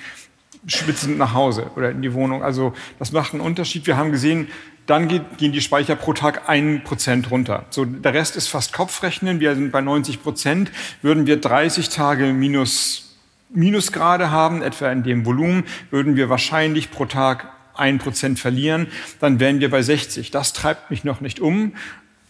schwitzend 0.66 1.18
nach 1.18 1.34
Hause 1.34 1.70
oder 1.76 1.90
in 1.90 2.02
die 2.02 2.12
Wohnung. 2.12 2.42
Also 2.42 2.74
das 2.98 3.12
macht 3.12 3.32
einen 3.32 3.40
Unterschied. 3.40 3.86
Wir 3.86 3.96
haben 3.96 4.12
gesehen, 4.12 4.48
dann 4.86 5.08
geht, 5.08 5.38
gehen 5.38 5.52
die 5.52 5.60
Speicher 5.60 5.96
pro 5.96 6.14
Tag 6.14 6.48
ein 6.48 6.82
Prozent 6.82 7.30
runter. 7.30 7.66
So, 7.70 7.84
der 7.84 8.14
Rest 8.14 8.36
ist 8.36 8.48
fast 8.48 8.72
Kopfrechnen. 8.72 9.40
Wir 9.40 9.54
sind 9.54 9.70
bei 9.70 9.80
90 9.80 10.22
Prozent. 10.22 10.70
Würden 11.02 11.26
wir 11.26 11.40
30 11.40 11.90
Tage 11.90 12.32
minus, 12.32 13.16
Minusgrade 13.50 14.30
haben, 14.30 14.62
etwa 14.62 14.90
in 14.90 15.02
dem 15.02 15.24
Volumen, 15.24 15.64
würden 15.90 16.16
wir 16.16 16.28
wahrscheinlich 16.28 16.90
pro 16.90 17.04
Tag 17.06 17.52
ein 17.74 17.98
Prozent 17.98 18.38
verlieren. 18.38 18.88
Dann 19.20 19.40
wären 19.40 19.60
wir 19.60 19.70
bei 19.70 19.82
60. 19.82 20.30
Das 20.30 20.52
treibt 20.52 20.90
mich 20.90 21.04
noch 21.04 21.20
nicht 21.20 21.40
um. 21.40 21.72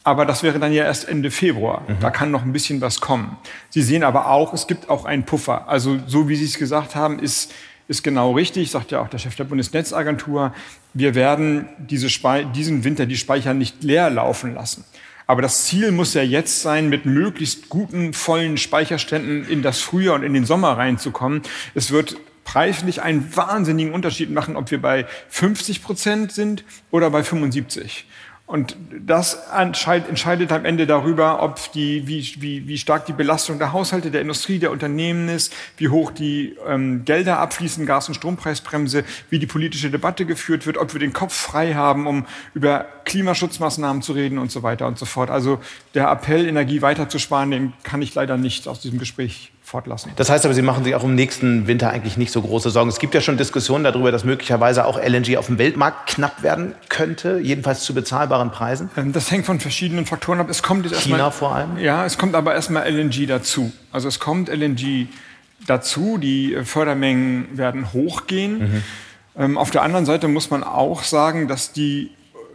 Aber 0.08 0.24
das 0.24 0.42
wäre 0.42 0.58
dann 0.58 0.72
ja 0.72 0.84
erst 0.84 1.06
Ende 1.06 1.30
Februar. 1.30 1.82
Mhm. 1.86 2.00
Da 2.00 2.08
kann 2.08 2.30
noch 2.30 2.42
ein 2.42 2.54
bisschen 2.54 2.80
was 2.80 3.02
kommen. 3.02 3.36
Sie 3.68 3.82
sehen 3.82 4.02
aber 4.02 4.30
auch, 4.30 4.54
es 4.54 4.66
gibt 4.66 4.88
auch 4.88 5.04
einen 5.04 5.24
Puffer. 5.24 5.68
Also 5.68 5.98
so 6.06 6.30
wie 6.30 6.36
Sie 6.36 6.46
es 6.46 6.56
gesagt 6.56 6.94
haben, 6.94 7.18
ist, 7.18 7.52
ist 7.88 8.02
genau 8.02 8.32
richtig, 8.32 8.70
sagt 8.70 8.90
ja 8.90 9.02
auch 9.02 9.08
der 9.08 9.18
Chef 9.18 9.36
der 9.36 9.44
Bundesnetzagentur. 9.44 10.54
Wir 10.94 11.14
werden 11.14 11.68
diese 11.76 12.08
diesen 12.54 12.84
Winter 12.84 13.04
die 13.04 13.18
Speicher 13.18 13.52
nicht 13.52 13.84
leer 13.84 14.08
laufen 14.08 14.54
lassen. 14.54 14.86
Aber 15.26 15.42
das 15.42 15.66
Ziel 15.66 15.92
muss 15.92 16.14
ja 16.14 16.22
jetzt 16.22 16.62
sein, 16.62 16.88
mit 16.88 17.04
möglichst 17.04 17.68
guten, 17.68 18.14
vollen 18.14 18.56
Speicherständen 18.56 19.46
in 19.46 19.60
das 19.60 19.78
Frühjahr 19.78 20.14
und 20.14 20.22
in 20.22 20.32
den 20.32 20.46
Sommer 20.46 20.78
reinzukommen. 20.78 21.42
Es 21.74 21.90
wird 21.90 22.16
preislich 22.44 23.02
einen 23.02 23.36
wahnsinnigen 23.36 23.92
Unterschied 23.92 24.30
machen, 24.30 24.56
ob 24.56 24.70
wir 24.70 24.80
bei 24.80 25.04
50 25.28 25.82
Prozent 25.82 26.32
sind 26.32 26.64
oder 26.90 27.10
bei 27.10 27.22
75. 27.22 28.06
Und 28.48 28.76
das 28.98 29.34
entscheidet, 29.54 30.52
am 30.52 30.64
Ende 30.64 30.86
darüber, 30.86 31.42
ob 31.42 31.70
die, 31.72 32.08
wie, 32.08 32.26
wie, 32.38 32.66
wie 32.66 32.78
stark 32.78 33.04
die 33.04 33.12
Belastung 33.12 33.58
der 33.58 33.74
Haushalte, 33.74 34.10
der 34.10 34.22
Industrie, 34.22 34.58
der 34.58 34.70
Unternehmen 34.70 35.28
ist, 35.28 35.52
wie 35.76 35.90
hoch 35.90 36.12
die 36.12 36.56
ähm, 36.66 37.04
Gelder 37.04 37.40
abfließen, 37.40 37.84
Gas- 37.84 38.08
und 38.08 38.14
Strompreisbremse, 38.14 39.04
wie 39.28 39.38
die 39.38 39.46
politische 39.46 39.90
Debatte 39.90 40.24
geführt 40.24 40.64
wird, 40.64 40.78
ob 40.78 40.94
wir 40.94 40.98
den 40.98 41.12
Kopf 41.12 41.34
frei 41.34 41.74
haben, 41.74 42.06
um 42.06 42.24
über 42.54 42.86
Klimaschutzmaßnahmen 43.04 44.00
zu 44.00 44.14
reden 44.14 44.38
und 44.38 44.50
so 44.50 44.62
weiter 44.62 44.86
und 44.86 44.98
so 44.98 45.04
fort. 45.04 45.28
Also 45.28 45.60
der 45.92 46.08
Appell, 46.08 46.48
Energie 46.48 46.80
weiterzusparen, 46.80 47.50
den 47.50 47.74
kann 47.82 48.00
ich 48.00 48.14
leider 48.14 48.38
nicht 48.38 48.66
aus 48.66 48.80
diesem 48.80 48.98
Gespräch 48.98 49.52
fortlassen. 49.68 50.12
Das 50.16 50.30
heißt 50.30 50.44
aber, 50.44 50.54
Sie 50.54 50.62
machen 50.62 50.82
sich 50.82 50.94
auch 50.94 51.04
im 51.04 51.14
nächsten 51.14 51.66
Winter 51.66 51.90
eigentlich 51.90 52.16
nicht 52.16 52.32
so 52.32 52.40
große 52.40 52.70
Sorgen. 52.70 52.88
Es 52.88 52.98
gibt 52.98 53.14
ja 53.14 53.20
schon 53.20 53.36
Diskussionen 53.36 53.84
darüber, 53.84 54.10
dass 54.10 54.24
möglicherweise 54.24 54.86
auch 54.86 54.98
LNG 54.98 55.36
auf 55.36 55.46
dem 55.46 55.58
Weltmarkt 55.58 56.08
knapp 56.08 56.42
werden 56.42 56.74
könnte, 56.88 57.38
jedenfalls 57.38 57.82
zu 57.82 57.94
bezahlbaren 57.94 58.50
Preisen. 58.50 58.90
Ähm, 58.96 59.12
das 59.12 59.30
hängt 59.30 59.44
von 59.46 59.60
verschiedenen 59.60 60.06
Faktoren 60.06 60.40
ab. 60.40 60.48
Es 60.48 60.62
kommt 60.62 60.86
jetzt 60.86 61.02
China 61.02 61.18
erstmal, 61.18 61.32
vor 61.32 61.54
allem? 61.54 61.78
Ja, 61.78 62.06
es 62.06 62.16
kommt 62.16 62.34
aber 62.34 62.54
erstmal 62.54 62.90
LNG 62.90 63.26
dazu. 63.26 63.70
Also 63.92 64.08
es 64.08 64.18
kommt 64.18 64.48
LNG 64.48 65.06
dazu. 65.66 66.16
Die 66.18 66.56
Fördermengen 66.64 67.56
werden 67.56 67.92
hochgehen. 67.92 68.58
Mhm. 68.58 68.82
Ähm, 69.36 69.58
auf 69.58 69.70
der 69.70 69.82
anderen 69.82 70.06
Seite 70.06 70.28
muss 70.28 70.50
man 70.50 70.64
auch 70.64 71.02
sagen, 71.02 71.46
dass 71.46 71.72
die, 71.72 72.10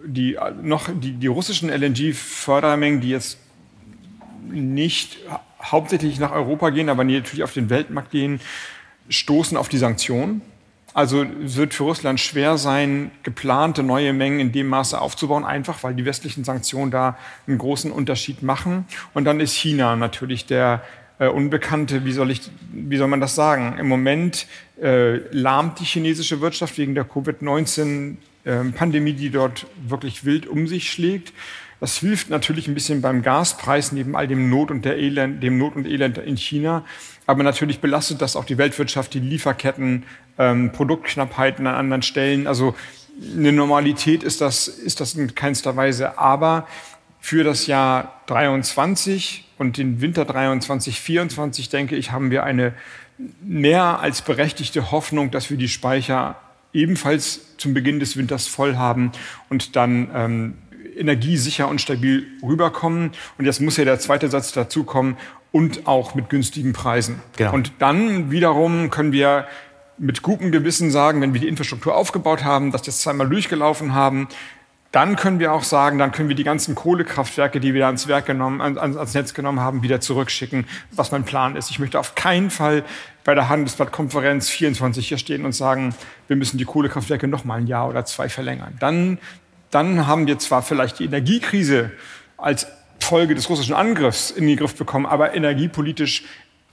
die, 0.05 0.37
noch, 0.61 0.89
die, 0.91 1.13
die 1.13 1.27
russischen 1.27 1.69
LNG-Fördermengen, 1.69 3.01
die 3.01 3.09
jetzt 3.09 3.37
nicht 4.49 5.19
hauptsächlich 5.63 6.19
nach 6.19 6.31
Europa 6.31 6.69
gehen, 6.69 6.89
aber 6.89 7.03
natürlich 7.03 7.43
auf 7.43 7.53
den 7.53 7.69
Weltmarkt 7.69 8.11
gehen, 8.11 8.39
stoßen 9.09 9.57
auf 9.57 9.69
die 9.69 9.77
Sanktionen. 9.77 10.41
Also 10.93 11.25
wird 11.39 11.73
für 11.73 11.83
Russland 11.83 12.19
schwer 12.19 12.57
sein, 12.57 13.09
geplante 13.23 13.81
neue 13.81 14.13
Mengen 14.13 14.39
in 14.39 14.51
dem 14.51 14.67
Maße 14.67 15.01
aufzubauen, 15.01 15.43
einfach 15.43 15.83
weil 15.83 15.95
die 15.95 16.05
westlichen 16.05 16.43
Sanktionen 16.43 16.91
da 16.91 17.17
einen 17.47 17.57
großen 17.57 17.91
Unterschied 17.91 18.43
machen. 18.43 18.85
Und 19.15 19.25
dann 19.25 19.39
ist 19.39 19.53
China 19.53 19.95
natürlich 19.95 20.45
der 20.45 20.83
äh, 21.17 21.27
Unbekannte, 21.27 22.05
wie 22.05 22.11
soll, 22.11 22.29
ich, 22.29 22.41
wie 22.71 22.97
soll 22.97 23.07
man 23.07 23.21
das 23.21 23.33
sagen? 23.33 23.77
Im 23.79 23.87
Moment 23.87 24.45
äh, 24.79 25.17
lahmt 25.31 25.79
die 25.79 25.85
chinesische 25.85 26.41
Wirtschaft 26.41 26.77
wegen 26.77 26.93
der 26.93 27.05
Covid-19-Pandemie, 27.05 29.11
äh, 29.11 29.15
die 29.15 29.31
dort 29.31 29.65
wirklich 29.87 30.25
wild 30.25 30.45
um 30.45 30.67
sich 30.67 30.91
schlägt. 30.91 31.33
Das 31.83 31.97
hilft 31.97 32.29
natürlich 32.29 32.69
ein 32.69 32.75
bisschen 32.75 33.01
beim 33.01 33.23
Gaspreis 33.23 33.91
neben 33.91 34.15
all 34.15 34.25
dem 34.25 34.49
Not 34.49 34.71
und 34.71 34.85
der 34.85 34.97
Elend, 34.97 35.43
dem 35.43 35.57
Not 35.57 35.75
und 35.75 35.85
Elend 35.85 36.17
in 36.17 36.37
China. 36.37 36.85
Aber 37.25 37.43
natürlich 37.43 37.81
belastet 37.81 38.21
das 38.21 38.37
auch 38.37 38.45
die 38.45 38.57
Weltwirtschaft, 38.57 39.13
die 39.13 39.19
Lieferketten, 39.19 40.03
ähm, 40.37 40.71
Produktknappheiten 40.71 41.67
an 41.67 41.75
anderen 41.75 42.01
Stellen. 42.01 42.47
Also 42.47 42.73
eine 43.35 43.51
Normalität 43.51 44.23
ist 44.23 44.39
das, 44.39 44.69
ist 44.69 45.01
das 45.01 45.15
in 45.15 45.35
keinster 45.35 45.75
Weise. 45.75 46.17
Aber 46.17 46.69
für 47.19 47.43
das 47.43 47.67
Jahr 47.67 48.21
23 48.27 49.43
und 49.57 49.75
den 49.75 49.99
Winter 49.99 50.23
23, 50.23 51.01
24, 51.01 51.67
denke 51.67 51.97
ich, 51.97 52.13
haben 52.13 52.31
wir 52.31 52.45
eine 52.45 52.75
mehr 53.41 53.99
als 53.99 54.21
berechtigte 54.21 54.91
Hoffnung, 54.91 55.31
dass 55.31 55.49
wir 55.49 55.57
die 55.57 55.67
Speicher 55.67 56.37
ebenfalls 56.71 57.57
zum 57.57 57.73
Beginn 57.73 57.99
des 57.99 58.15
Winters 58.15 58.47
voll 58.47 58.77
haben 58.77 59.11
und 59.49 59.75
dann 59.75 60.09
ähm, 60.15 60.53
energiesicher 60.97 61.67
und 61.67 61.81
stabil 61.81 62.27
rüberkommen. 62.41 63.11
Und 63.37 63.45
jetzt 63.45 63.61
muss 63.61 63.77
ja 63.77 63.85
der 63.85 63.99
zweite 63.99 64.29
Satz 64.29 64.51
dazu 64.51 64.83
kommen 64.83 65.17
und 65.51 65.87
auch 65.87 66.15
mit 66.15 66.29
günstigen 66.29 66.73
Preisen. 66.73 67.21
Genau. 67.37 67.53
Und 67.53 67.73
dann 67.79 68.31
wiederum 68.31 68.89
können 68.89 69.11
wir 69.11 69.47
mit 69.97 70.21
gutem 70.21 70.51
Gewissen 70.51 70.91
sagen, 70.91 71.21
wenn 71.21 71.33
wir 71.33 71.41
die 71.41 71.47
Infrastruktur 71.47 71.95
aufgebaut 71.95 72.43
haben, 72.43 72.71
dass 72.71 72.81
wir 72.81 72.87
das 72.87 72.99
zweimal 72.99 73.29
durchgelaufen 73.29 73.93
haben, 73.93 74.27
dann 74.91 75.15
können 75.15 75.39
wir 75.39 75.53
auch 75.53 75.63
sagen, 75.63 75.97
dann 75.97 76.11
können 76.11 76.29
wir 76.29 76.35
die 76.35 76.43
ganzen 76.43 76.75
Kohlekraftwerke, 76.75 77.59
die 77.59 77.73
wir 77.73 77.87
ans 77.87 78.07
Werk 78.07 78.27
genommen, 78.27 78.61
ans 78.61 79.13
Netz 79.15 79.33
genommen 79.33 79.59
haben, 79.59 79.81
wieder 79.81 79.99
zurückschicken, 80.01 80.65
was 80.91 81.11
mein 81.11 81.23
Plan 81.23 81.55
ist. 81.55 81.71
Ich 81.71 81.79
möchte 81.79 81.99
auf 81.99 82.13
keinen 82.13 82.51
Fall 82.51 82.83
bei 83.23 83.33
der 83.33 83.49
Handelsblattkonferenz 83.49 84.49
24 84.49 85.07
hier 85.07 85.17
stehen 85.17 85.45
und 85.45 85.53
sagen, 85.53 85.95
wir 86.27 86.35
müssen 86.35 86.59
die 86.59 86.65
Kohlekraftwerke 86.65 87.27
noch 87.27 87.43
mal 87.43 87.55
ein 87.55 87.65
Jahr 87.65 87.89
oder 87.89 88.05
zwei 88.05 88.29
verlängern. 88.29 88.75
Dann 88.79 89.17
dann 89.73 90.07
haben 90.07 90.27
wir 90.27 90.39
zwar 90.39 90.61
vielleicht 90.61 90.99
die 90.99 91.05
Energiekrise 91.05 91.91
als 92.37 92.67
Folge 92.99 93.35
des 93.35 93.49
russischen 93.49 93.73
Angriffs 93.73 94.31
in 94.31 94.47
den 94.47 94.57
Griff 94.57 94.75
bekommen, 94.75 95.05
aber 95.05 95.35
energiepolitisch 95.35 96.23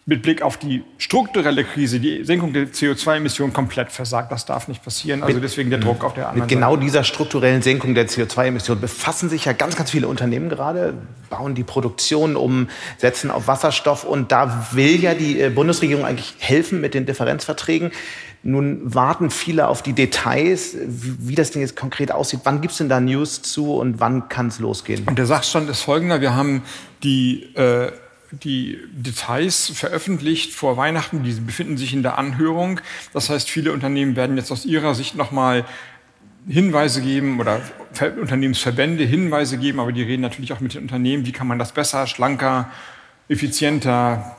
mit 0.06 0.22
Blick 0.22 0.42
auf 0.42 0.56
die 0.56 0.82
strukturelle 0.98 1.62
Krise, 1.62 2.00
die 2.00 2.24
Senkung 2.24 2.52
der 2.52 2.68
CO2-Emissionen 2.68 3.52
komplett 3.52 3.92
versagt. 3.92 4.32
Das 4.32 4.46
darf 4.46 4.66
nicht 4.66 4.82
passieren. 4.82 5.22
Also 5.22 5.38
deswegen 5.40 5.70
der 5.70 5.78
Druck 5.78 6.02
auf 6.02 6.14
der 6.14 6.28
anderen 6.28 6.40
Mit 6.40 6.48
genau 6.48 6.72
Seite. 6.72 6.84
dieser 6.84 7.04
strukturellen 7.04 7.62
Senkung 7.62 7.94
der 7.94 8.08
CO2-Emissionen 8.08 8.80
befassen 8.80 9.28
sich 9.28 9.44
ja 9.44 9.52
ganz, 9.52 9.76
ganz 9.76 9.90
viele 9.90 10.08
Unternehmen 10.08 10.48
gerade, 10.48 10.94
bauen 11.28 11.54
die 11.54 11.64
Produktion 11.64 12.34
um, 12.34 12.68
setzen 12.96 13.30
auf 13.30 13.46
Wasserstoff. 13.46 14.04
Und 14.04 14.32
da 14.32 14.68
will 14.72 15.00
ja 15.00 15.14
die 15.14 15.40
äh, 15.40 15.50
Bundesregierung 15.50 16.04
eigentlich 16.04 16.34
helfen 16.38 16.80
mit 16.80 16.94
den 16.94 17.06
Differenzverträgen. 17.06 17.92
Nun 18.42 18.94
warten 18.94 19.30
viele 19.30 19.68
auf 19.68 19.82
die 19.82 19.92
Details, 19.92 20.74
wie, 20.86 21.34
das 21.34 21.50
denn 21.50 21.60
jetzt 21.60 21.76
konkret 21.76 22.10
aussieht. 22.10 22.40
Wann 22.44 22.62
gibt 22.62 22.72
es 22.72 22.78
denn 22.78 22.88
da 22.88 22.98
News 22.98 23.42
zu 23.42 23.74
und 23.74 24.00
wann 24.00 24.28
kann 24.30 24.48
es 24.48 24.58
losgehen? 24.58 25.04
Und 25.06 25.18
der 25.18 25.26
Sachstand 25.26 25.68
ist 25.68 25.82
folgender. 25.82 26.22
Wir 26.22 26.34
haben 26.34 26.62
die, 27.02 27.54
äh, 27.54 27.92
die 28.30 28.78
Details 28.92 29.70
veröffentlicht 29.74 30.54
vor 30.54 30.78
Weihnachten. 30.78 31.22
Die 31.22 31.32
befinden 31.32 31.76
sich 31.76 31.92
in 31.92 32.02
der 32.02 32.16
Anhörung. 32.16 32.80
Das 33.12 33.28
heißt, 33.28 33.50
viele 33.50 33.72
Unternehmen 33.72 34.16
werden 34.16 34.38
jetzt 34.38 34.50
aus 34.50 34.64
ihrer 34.64 34.94
Sicht 34.94 35.16
nochmal 35.16 35.66
Hinweise 36.48 37.02
geben 37.02 37.38
oder 37.40 37.60
Unternehmensverbände 38.20 39.04
Hinweise 39.04 39.58
geben, 39.58 39.80
aber 39.80 39.92
die 39.92 40.02
reden 40.02 40.22
natürlich 40.22 40.52
auch 40.54 40.60
mit 40.60 40.74
den 40.74 40.82
Unternehmen, 40.82 41.26
wie 41.26 41.32
kann 41.32 41.46
man 41.46 41.58
das 41.58 41.72
besser, 41.72 42.06
schlanker, 42.06 42.70
effizienter, 43.28 44.36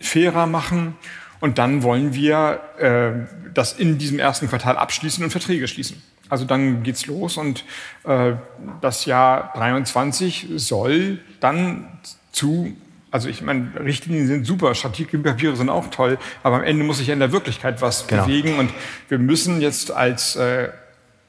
fairer 0.00 0.46
machen. 0.46 0.94
Und 1.40 1.58
dann 1.58 1.82
wollen 1.82 2.14
wir 2.14 2.60
äh, 2.78 3.50
das 3.54 3.72
in 3.72 3.98
diesem 3.98 4.18
ersten 4.18 4.48
Quartal 4.48 4.76
abschließen 4.76 5.24
und 5.24 5.30
Verträge 5.30 5.66
schließen. 5.66 6.02
Also 6.28 6.44
dann 6.44 6.82
geht's 6.84 7.06
los 7.06 7.36
und 7.36 7.64
äh, 8.04 8.34
das 8.80 9.04
Jahr 9.04 9.52
23 9.54 10.48
soll 10.54 11.18
dann 11.40 11.88
zu, 12.30 12.76
also 13.10 13.28
ich 13.28 13.42
meine, 13.42 13.72
Richtlinien 13.80 14.28
sind 14.28 14.46
super, 14.46 14.74
Strategiepapiere 14.76 15.56
sind 15.56 15.70
auch 15.70 15.88
toll, 15.88 16.18
aber 16.44 16.56
am 16.56 16.62
Ende 16.62 16.84
muss 16.84 16.98
sich 16.98 17.08
ja 17.08 17.14
in 17.14 17.20
der 17.20 17.32
Wirklichkeit 17.32 17.82
was 17.82 18.06
genau. 18.06 18.24
bewegen 18.24 18.58
und 18.60 18.70
wir 19.08 19.18
müssen 19.18 19.60
jetzt 19.60 19.90
als, 19.90 20.36
äh, 20.36 20.68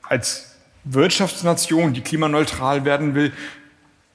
als 0.03 0.55
Wirtschaftsnation, 0.83 1.93
die 1.93 2.01
klimaneutral 2.01 2.85
werden 2.85 3.15
will, 3.15 3.33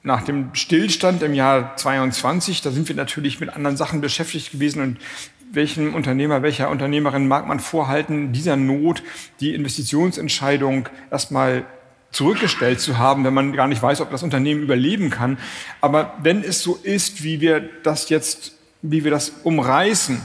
nach 0.03 0.23
dem 0.23 0.55
Stillstand 0.55 1.21
im 1.21 1.33
Jahr 1.33 1.75
22, 1.75 2.61
da 2.61 2.71
sind 2.71 2.87
wir 2.87 2.95
natürlich 2.95 3.41
mit 3.41 3.49
anderen 3.49 3.75
Sachen 3.75 3.99
beschäftigt 3.99 4.53
gewesen 4.53 4.81
und 4.81 4.97
welchem 5.51 5.95
Unternehmer, 5.95 6.41
welcher 6.41 6.69
Unternehmerin 6.69 7.27
mag 7.27 7.47
man 7.47 7.59
vorhalten, 7.59 8.31
dieser 8.33 8.55
Not 8.55 9.03
die 9.39 9.53
Investitionsentscheidung 9.53 10.89
erstmal 11.11 11.65
zurückgestellt 12.11 12.79
zu 12.79 12.97
haben, 12.97 13.23
wenn 13.23 13.33
man 13.33 13.53
gar 13.53 13.67
nicht 13.67 13.81
weiß, 13.81 14.01
ob 14.01 14.11
das 14.11 14.23
Unternehmen 14.23 14.61
überleben 14.61 15.09
kann. 15.09 15.37
Aber 15.81 16.15
wenn 16.21 16.43
es 16.43 16.61
so 16.61 16.79
ist, 16.81 17.23
wie 17.23 17.41
wir 17.41 17.69
das 17.83 18.09
jetzt, 18.09 18.53
wie 18.81 19.03
wir 19.03 19.11
das 19.11 19.33
umreißen, 19.43 20.21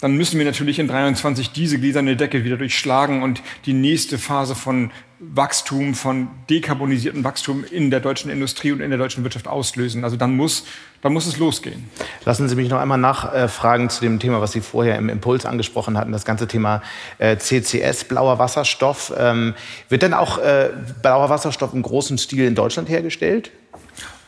dann 0.00 0.16
müssen 0.16 0.38
wir 0.38 0.44
natürlich 0.44 0.80
in 0.80 0.88
23 0.88 1.52
diese 1.52 1.78
gläserne 1.78 2.16
Decke 2.16 2.44
wieder 2.44 2.56
durchschlagen 2.56 3.22
und 3.22 3.40
die 3.66 3.72
nächste 3.72 4.18
Phase 4.18 4.56
von 4.56 4.90
Wachstum, 5.24 5.94
von 5.94 6.28
dekarbonisiertem 6.50 7.22
Wachstum 7.22 7.64
in 7.64 7.92
der 7.92 8.00
deutschen 8.00 8.28
Industrie 8.28 8.72
und 8.72 8.80
in 8.80 8.90
der 8.90 8.98
deutschen 8.98 9.22
Wirtschaft 9.22 9.46
auslösen. 9.46 10.02
Also 10.02 10.16
dann 10.16 10.36
muss, 10.36 10.64
dann 11.00 11.12
muss 11.12 11.26
es 11.26 11.38
losgehen. 11.38 11.88
Lassen 12.24 12.48
Sie 12.48 12.56
mich 12.56 12.68
noch 12.68 12.80
einmal 12.80 12.98
nachfragen 12.98 13.88
zu 13.88 14.00
dem 14.00 14.18
Thema, 14.18 14.40
was 14.40 14.50
Sie 14.50 14.60
vorher 14.60 14.96
im 14.96 15.08
Impuls 15.08 15.46
angesprochen 15.46 15.96
hatten, 15.96 16.10
das 16.10 16.24
ganze 16.24 16.48
Thema 16.48 16.82
äh, 17.18 17.36
CCS, 17.36 18.04
blauer 18.04 18.40
Wasserstoff. 18.40 19.12
Ähm, 19.16 19.54
wird 19.88 20.02
denn 20.02 20.12
auch 20.12 20.38
äh, 20.38 20.70
blauer 21.02 21.30
Wasserstoff 21.30 21.72
im 21.72 21.82
großen 21.82 22.18
Stil 22.18 22.44
in 22.44 22.56
Deutschland 22.56 22.88
hergestellt? 22.88 23.52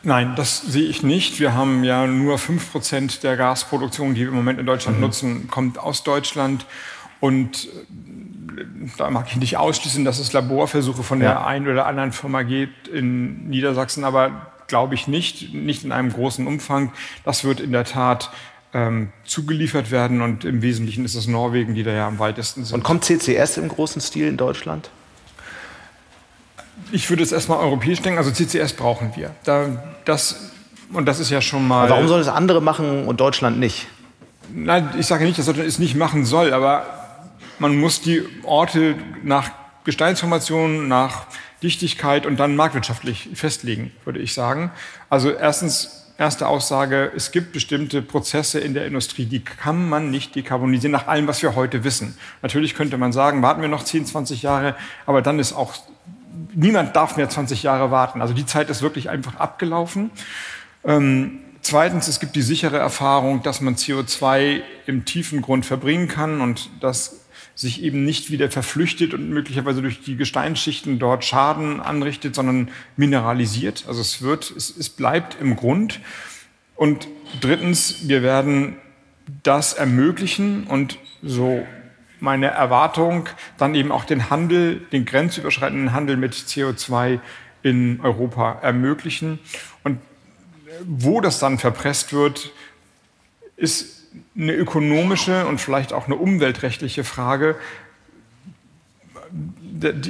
Nein, 0.03 0.33
das 0.37 0.61
sehe 0.61 0.87
ich 0.87 1.03
nicht. 1.03 1.41
Wir 1.41 1.55
haben 1.55 1.83
ja 1.83 2.07
nur 2.07 2.37
5% 2.37 3.21
der 3.21 3.35
Gasproduktion, 3.35 4.13
die 4.13 4.21
wir 4.21 4.27
im 4.29 4.35
Moment 4.35 4.59
in 4.59 4.65
Deutschland 4.65 4.97
mhm. 4.97 5.03
nutzen, 5.03 5.47
kommt 5.49 5.77
aus 5.77 6.03
Deutschland. 6.03 6.65
Und 7.19 7.65
äh, 7.65 7.69
da 8.97 9.09
mag 9.09 9.27
ich 9.29 9.35
nicht 9.37 9.57
ausschließen, 9.57 10.05
dass 10.05 10.19
es 10.19 10.33
Laborversuche 10.33 11.03
von 11.03 11.19
der 11.19 11.31
ja. 11.31 11.45
einen 11.45 11.67
oder 11.67 11.85
anderen 11.85 12.11
Firma 12.11 12.43
gibt 12.43 12.87
in 12.87 13.49
Niedersachsen, 13.49 14.03
aber 14.03 14.51
glaube 14.67 14.95
ich 14.95 15.07
nicht, 15.07 15.53
nicht 15.53 15.83
in 15.83 15.91
einem 15.91 16.11
großen 16.11 16.45
Umfang. 16.47 16.91
Das 17.23 17.43
wird 17.43 17.59
in 17.59 17.71
der 17.71 17.85
Tat 17.85 18.31
ähm, 18.73 19.09
zugeliefert 19.23 19.91
werden 19.91 20.21
und 20.21 20.43
im 20.43 20.61
Wesentlichen 20.61 21.05
ist 21.05 21.15
es 21.15 21.27
Norwegen, 21.27 21.75
die 21.75 21.83
da 21.83 21.91
ja 21.91 22.07
am 22.07 22.19
weitesten 22.19 22.65
sind. 22.65 22.75
Und 22.75 22.83
kommt 22.83 23.05
CCS 23.05 23.57
im 23.57 23.69
großen 23.69 24.01
Stil 24.01 24.27
in 24.27 24.37
Deutschland? 24.37 24.89
Ich 26.91 27.09
würde 27.09 27.23
es 27.23 27.31
erstmal 27.31 27.59
europäisch 27.59 28.01
denken, 28.01 28.17
also 28.17 28.31
CCS 28.31 28.73
brauchen 28.73 29.13
wir. 29.15 29.31
Da, 29.43 29.83
das, 30.03 30.51
und 30.91 31.05
das 31.05 31.19
ist 31.19 31.29
ja 31.29 31.41
schon 31.41 31.67
mal. 31.67 31.83
Aber 31.85 31.91
warum 31.91 32.07
sollen 32.07 32.21
es 32.21 32.27
andere 32.27 32.61
machen 32.61 33.07
und 33.07 33.19
Deutschland 33.19 33.59
nicht? 33.59 33.87
Nein, 34.53 34.89
ich 34.99 35.07
sage 35.07 35.25
nicht, 35.25 35.39
dass 35.39 35.45
Deutschland 35.45 35.67
es 35.67 35.79
nicht 35.79 35.95
machen 35.95 36.25
soll, 36.25 36.53
aber 36.53 37.04
man 37.59 37.77
muss 37.77 38.01
die 38.01 38.23
Orte 38.43 38.95
nach 39.23 39.51
Gesteinsformationen, 39.83 40.87
nach 40.87 41.27
Dichtigkeit 41.63 42.25
und 42.25 42.37
dann 42.39 42.55
marktwirtschaftlich 42.55 43.29
festlegen, 43.33 43.91
würde 44.03 44.19
ich 44.19 44.33
sagen. 44.33 44.71
Also 45.09 45.31
erstens 45.31 46.05
erste 46.17 46.47
Aussage, 46.47 47.11
es 47.15 47.31
gibt 47.31 47.51
bestimmte 47.51 48.01
Prozesse 48.01 48.59
in 48.59 48.73
der 48.73 48.85
Industrie, 48.85 49.25
die 49.25 49.43
kann 49.43 49.89
man 49.89 50.11
nicht 50.11 50.35
dekarbonisieren, 50.35 50.91
nach 50.91 51.07
allem, 51.07 51.27
was 51.27 51.41
wir 51.41 51.55
heute 51.55 51.83
wissen. 51.83 52.17
Natürlich 52.41 52.75
könnte 52.75 52.97
man 52.97 53.11
sagen, 53.11 53.41
warten 53.41 53.61
wir 53.61 53.67
noch 53.67 53.83
10, 53.83 54.05
20 54.05 54.41
Jahre, 54.41 54.75
aber 55.05 55.21
dann 55.21 55.39
ist 55.39 55.53
auch, 55.53 55.73
niemand 56.53 56.95
darf 56.95 57.17
mehr 57.17 57.29
20 57.29 57.63
Jahre 57.63 57.91
warten. 57.91 58.21
Also 58.21 58.33
die 58.33 58.45
Zeit 58.45 58.69
ist 58.69 58.81
wirklich 58.81 59.09
einfach 59.09 59.35
abgelaufen. 59.35 60.09
Ähm, 60.83 61.39
zweitens, 61.61 62.07
es 62.07 62.19
gibt 62.19 62.35
die 62.35 62.41
sichere 62.41 62.77
Erfahrung, 62.77 63.43
dass 63.43 63.59
man 63.59 63.75
CO2 63.75 64.61
im 64.85 65.05
tiefen 65.05 65.41
Grund 65.41 65.65
verbringen 65.65 66.07
kann 66.07 66.41
und 66.41 66.69
dass 66.79 67.24
sich 67.55 67.81
eben 67.81 68.03
nicht 68.03 68.29
wieder 68.31 68.51
verflüchtet 68.51 69.13
und 69.13 69.29
möglicherweise 69.29 69.81
durch 69.81 70.01
die 70.01 70.17
Gesteinsschichten 70.17 70.99
dort 70.99 71.23
Schaden 71.23 71.79
anrichtet, 71.79 72.35
sondern 72.35 72.69
mineralisiert. 72.97 73.85
Also 73.87 74.01
es 74.01 74.21
wird, 74.21 74.51
es, 74.51 74.75
es 74.75 74.89
bleibt 74.89 75.39
im 75.39 75.55
Grund. 75.55 76.01
Und 76.75 77.07
drittens, 77.39 78.09
wir 78.09 78.21
werden 78.21 78.75
das 79.43 79.73
ermöglichen 79.73 80.65
und 80.65 80.99
so 81.23 81.65
meine 82.19 82.47
Erwartung, 82.47 83.29
dann 83.57 83.75
eben 83.75 83.91
auch 83.91 84.05
den 84.05 84.29
Handel, 84.29 84.81
den 84.91 85.05
grenzüberschreitenden 85.05 85.93
Handel 85.93 86.17
mit 86.17 86.33
CO2 86.33 87.19
in 87.63 87.99
Europa 88.01 88.59
ermöglichen. 88.61 89.39
Und 89.83 89.99
wo 90.83 91.21
das 91.21 91.39
dann 91.39 91.57
verpresst 91.57 92.13
wird, 92.13 92.51
ist 93.55 94.04
eine 94.37 94.53
ökonomische 94.53 95.45
und 95.45 95.59
vielleicht 95.59 95.93
auch 95.93 96.05
eine 96.05 96.15
umweltrechtliche 96.15 97.03
Frage. 97.03 97.55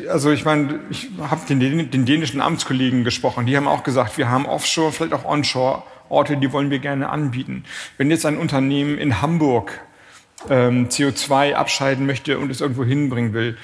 Also 0.09 0.31
ich 0.31 0.45
meine, 0.45 0.79
ich 0.89 1.09
habe 1.19 1.41
den, 1.47 1.89
den 1.89 2.05
dänischen 2.05 2.41
Amtskollegen 2.41 3.03
gesprochen, 3.03 3.45
die 3.45 3.57
haben 3.57 3.67
auch 3.67 3.83
gesagt, 3.83 4.17
wir 4.17 4.29
haben 4.29 4.45
Offshore, 4.45 4.91
vielleicht 4.91 5.13
auch 5.13 5.25
Onshore 5.25 5.83
Orte, 6.09 6.37
die 6.37 6.51
wollen 6.51 6.69
wir 6.69 6.79
gerne 6.79 7.09
anbieten. 7.09 7.63
Wenn 7.97 8.11
jetzt 8.11 8.25
ein 8.25 8.37
Unternehmen 8.37 8.97
in 8.97 9.21
Hamburg 9.21 9.81
ähm, 10.49 10.89
CO2 10.89 11.53
abscheiden 11.53 12.05
möchte 12.05 12.37
und 12.37 12.51
es 12.51 12.61
irgendwo 12.61 12.83
hinbringen 12.83 13.33
will, 13.33 13.57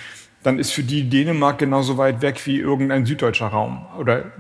dann 0.44 0.58
ist 0.58 0.72
für 0.72 0.84
die 0.84 1.08
Dänemark 1.08 1.60
genauso 1.60 1.98
weit 1.98 2.22
weg 2.22 2.42
wie 2.46 2.58
irgendein 2.58 3.06
süddeutscher 3.06 3.48
Raum 3.48 3.86
oder 4.00 4.32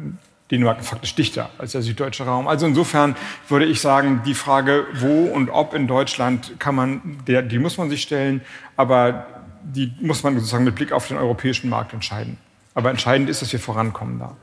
Dänemark 0.52 0.84
faktisch 0.84 1.16
dichter 1.16 1.50
als 1.58 1.72
der 1.72 1.82
süddeutsche 1.82 2.26
Raum. 2.26 2.48
Also 2.48 2.66
insofern 2.66 3.16
würde 3.48 3.66
ich 3.66 3.80
sagen, 3.80 4.22
die 4.26 4.34
Frage, 4.34 4.86
wo 4.96 5.24
und 5.26 5.50
ob 5.50 5.74
in 5.74 5.88
Deutschland 5.88 6.60
kann 6.60 6.76
man, 6.76 7.20
der, 7.26 7.42
die 7.42 7.58
muss 7.58 7.78
man 7.78 7.90
sich 7.90 8.02
stellen, 8.02 8.42
aber 8.76 9.26
die 9.64 9.94
muss 10.02 10.24
man 10.24 10.36
sozusagen 10.36 10.66
mit 10.66 10.76
Blick 10.76 10.92
auf 10.92 11.08
den 11.08 11.18
europäischen 11.18 11.70
Markt 11.70 11.94
entscheiden. 11.94 12.38
Aber 12.74 12.90
entscheidend 12.90 13.30
ist, 13.30 13.42
dass 13.42 13.52
wir 13.52 13.60
vorankommen 13.60 14.20
da. 14.20 14.36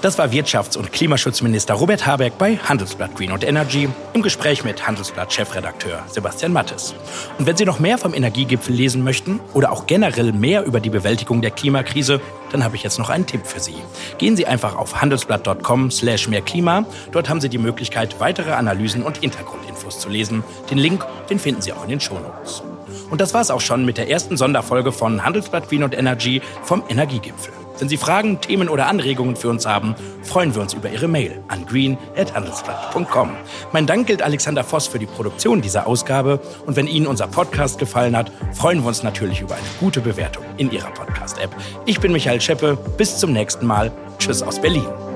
Das 0.00 0.16
war 0.16 0.28
Wirtschafts- 0.28 0.78
und 0.78 0.92
Klimaschutzminister 0.92 1.74
Robert 1.74 2.06
Habeck 2.06 2.38
bei 2.38 2.56
Handelsblatt 2.56 3.16
Green 3.16 3.32
und 3.32 3.42
Energy 3.42 3.88
im 4.14 4.22
Gespräch 4.22 4.62
mit 4.62 4.86
Handelsblatt-Chefredakteur 4.86 6.04
Sebastian 6.06 6.52
Mattes. 6.52 6.94
Und 7.36 7.46
wenn 7.46 7.56
Sie 7.56 7.64
noch 7.64 7.80
mehr 7.80 7.98
vom 7.98 8.14
Energiegipfel 8.14 8.72
lesen 8.72 9.02
möchten 9.02 9.40
oder 9.54 9.72
auch 9.72 9.86
generell 9.86 10.32
mehr 10.32 10.64
über 10.64 10.78
die 10.78 10.90
Bewältigung 10.90 11.42
der 11.42 11.50
Klimakrise, 11.50 12.20
dann 12.52 12.62
habe 12.62 12.76
ich 12.76 12.84
jetzt 12.84 13.00
noch 13.00 13.10
einen 13.10 13.26
Tipp 13.26 13.44
für 13.44 13.58
Sie. 13.58 13.74
Gehen 14.18 14.36
Sie 14.36 14.46
einfach 14.46 14.76
auf 14.76 15.00
handelsblatt.com 15.00 15.90
slash 15.90 16.28
mehr 16.28 16.42
Klima. 16.42 16.84
Dort 17.10 17.28
haben 17.28 17.40
Sie 17.40 17.48
die 17.48 17.58
Möglichkeit, 17.58 18.20
weitere 18.20 18.52
Analysen 18.52 19.02
und 19.02 19.18
Hintergrundinfos 19.18 19.98
zu 19.98 20.08
lesen. 20.08 20.44
Den 20.70 20.78
Link, 20.78 21.04
den 21.28 21.40
finden 21.40 21.60
Sie 21.60 21.72
auch 21.72 21.82
in 21.82 21.90
den 21.90 22.00
Shownotes. 22.00 22.62
Und 23.10 23.20
das 23.20 23.34
war's 23.34 23.50
auch 23.50 23.60
schon 23.60 23.84
mit 23.84 23.98
der 23.98 24.08
ersten 24.08 24.36
Sonderfolge 24.36 24.92
von 24.92 25.24
Handelsblatt 25.24 25.68
Green 25.68 25.82
und 25.82 25.98
Energy 25.98 26.40
vom 26.62 26.84
Energiegipfel. 26.88 27.52
Wenn 27.78 27.88
Sie 27.88 27.96
Fragen, 27.96 28.40
Themen 28.40 28.68
oder 28.68 28.86
Anregungen 28.86 29.36
für 29.36 29.48
uns 29.48 29.66
haben, 29.66 29.94
freuen 30.22 30.54
wir 30.54 30.62
uns 30.62 30.74
über 30.74 30.90
Ihre 30.90 31.08
Mail 31.08 31.40
an 31.48 31.64
green.handelsblatt.com. 31.66 33.30
Mein 33.72 33.86
Dank 33.86 34.06
gilt 34.06 34.22
Alexander 34.22 34.64
Voss 34.64 34.86
für 34.86 34.98
die 34.98 35.06
Produktion 35.06 35.60
dieser 35.60 35.86
Ausgabe. 35.86 36.40
Und 36.66 36.76
wenn 36.76 36.86
Ihnen 36.86 37.06
unser 37.06 37.28
Podcast 37.28 37.78
gefallen 37.78 38.16
hat, 38.16 38.32
freuen 38.52 38.80
wir 38.82 38.88
uns 38.88 39.02
natürlich 39.02 39.40
über 39.40 39.54
eine 39.54 39.64
gute 39.80 40.00
Bewertung 40.00 40.44
in 40.56 40.70
Ihrer 40.70 40.90
Podcast-App. 40.90 41.54
Ich 41.86 42.00
bin 42.00 42.12
Michael 42.12 42.40
Scheppe. 42.40 42.76
Bis 42.96 43.18
zum 43.18 43.32
nächsten 43.32 43.66
Mal. 43.66 43.92
Tschüss 44.18 44.42
aus 44.42 44.60
Berlin. 44.60 45.07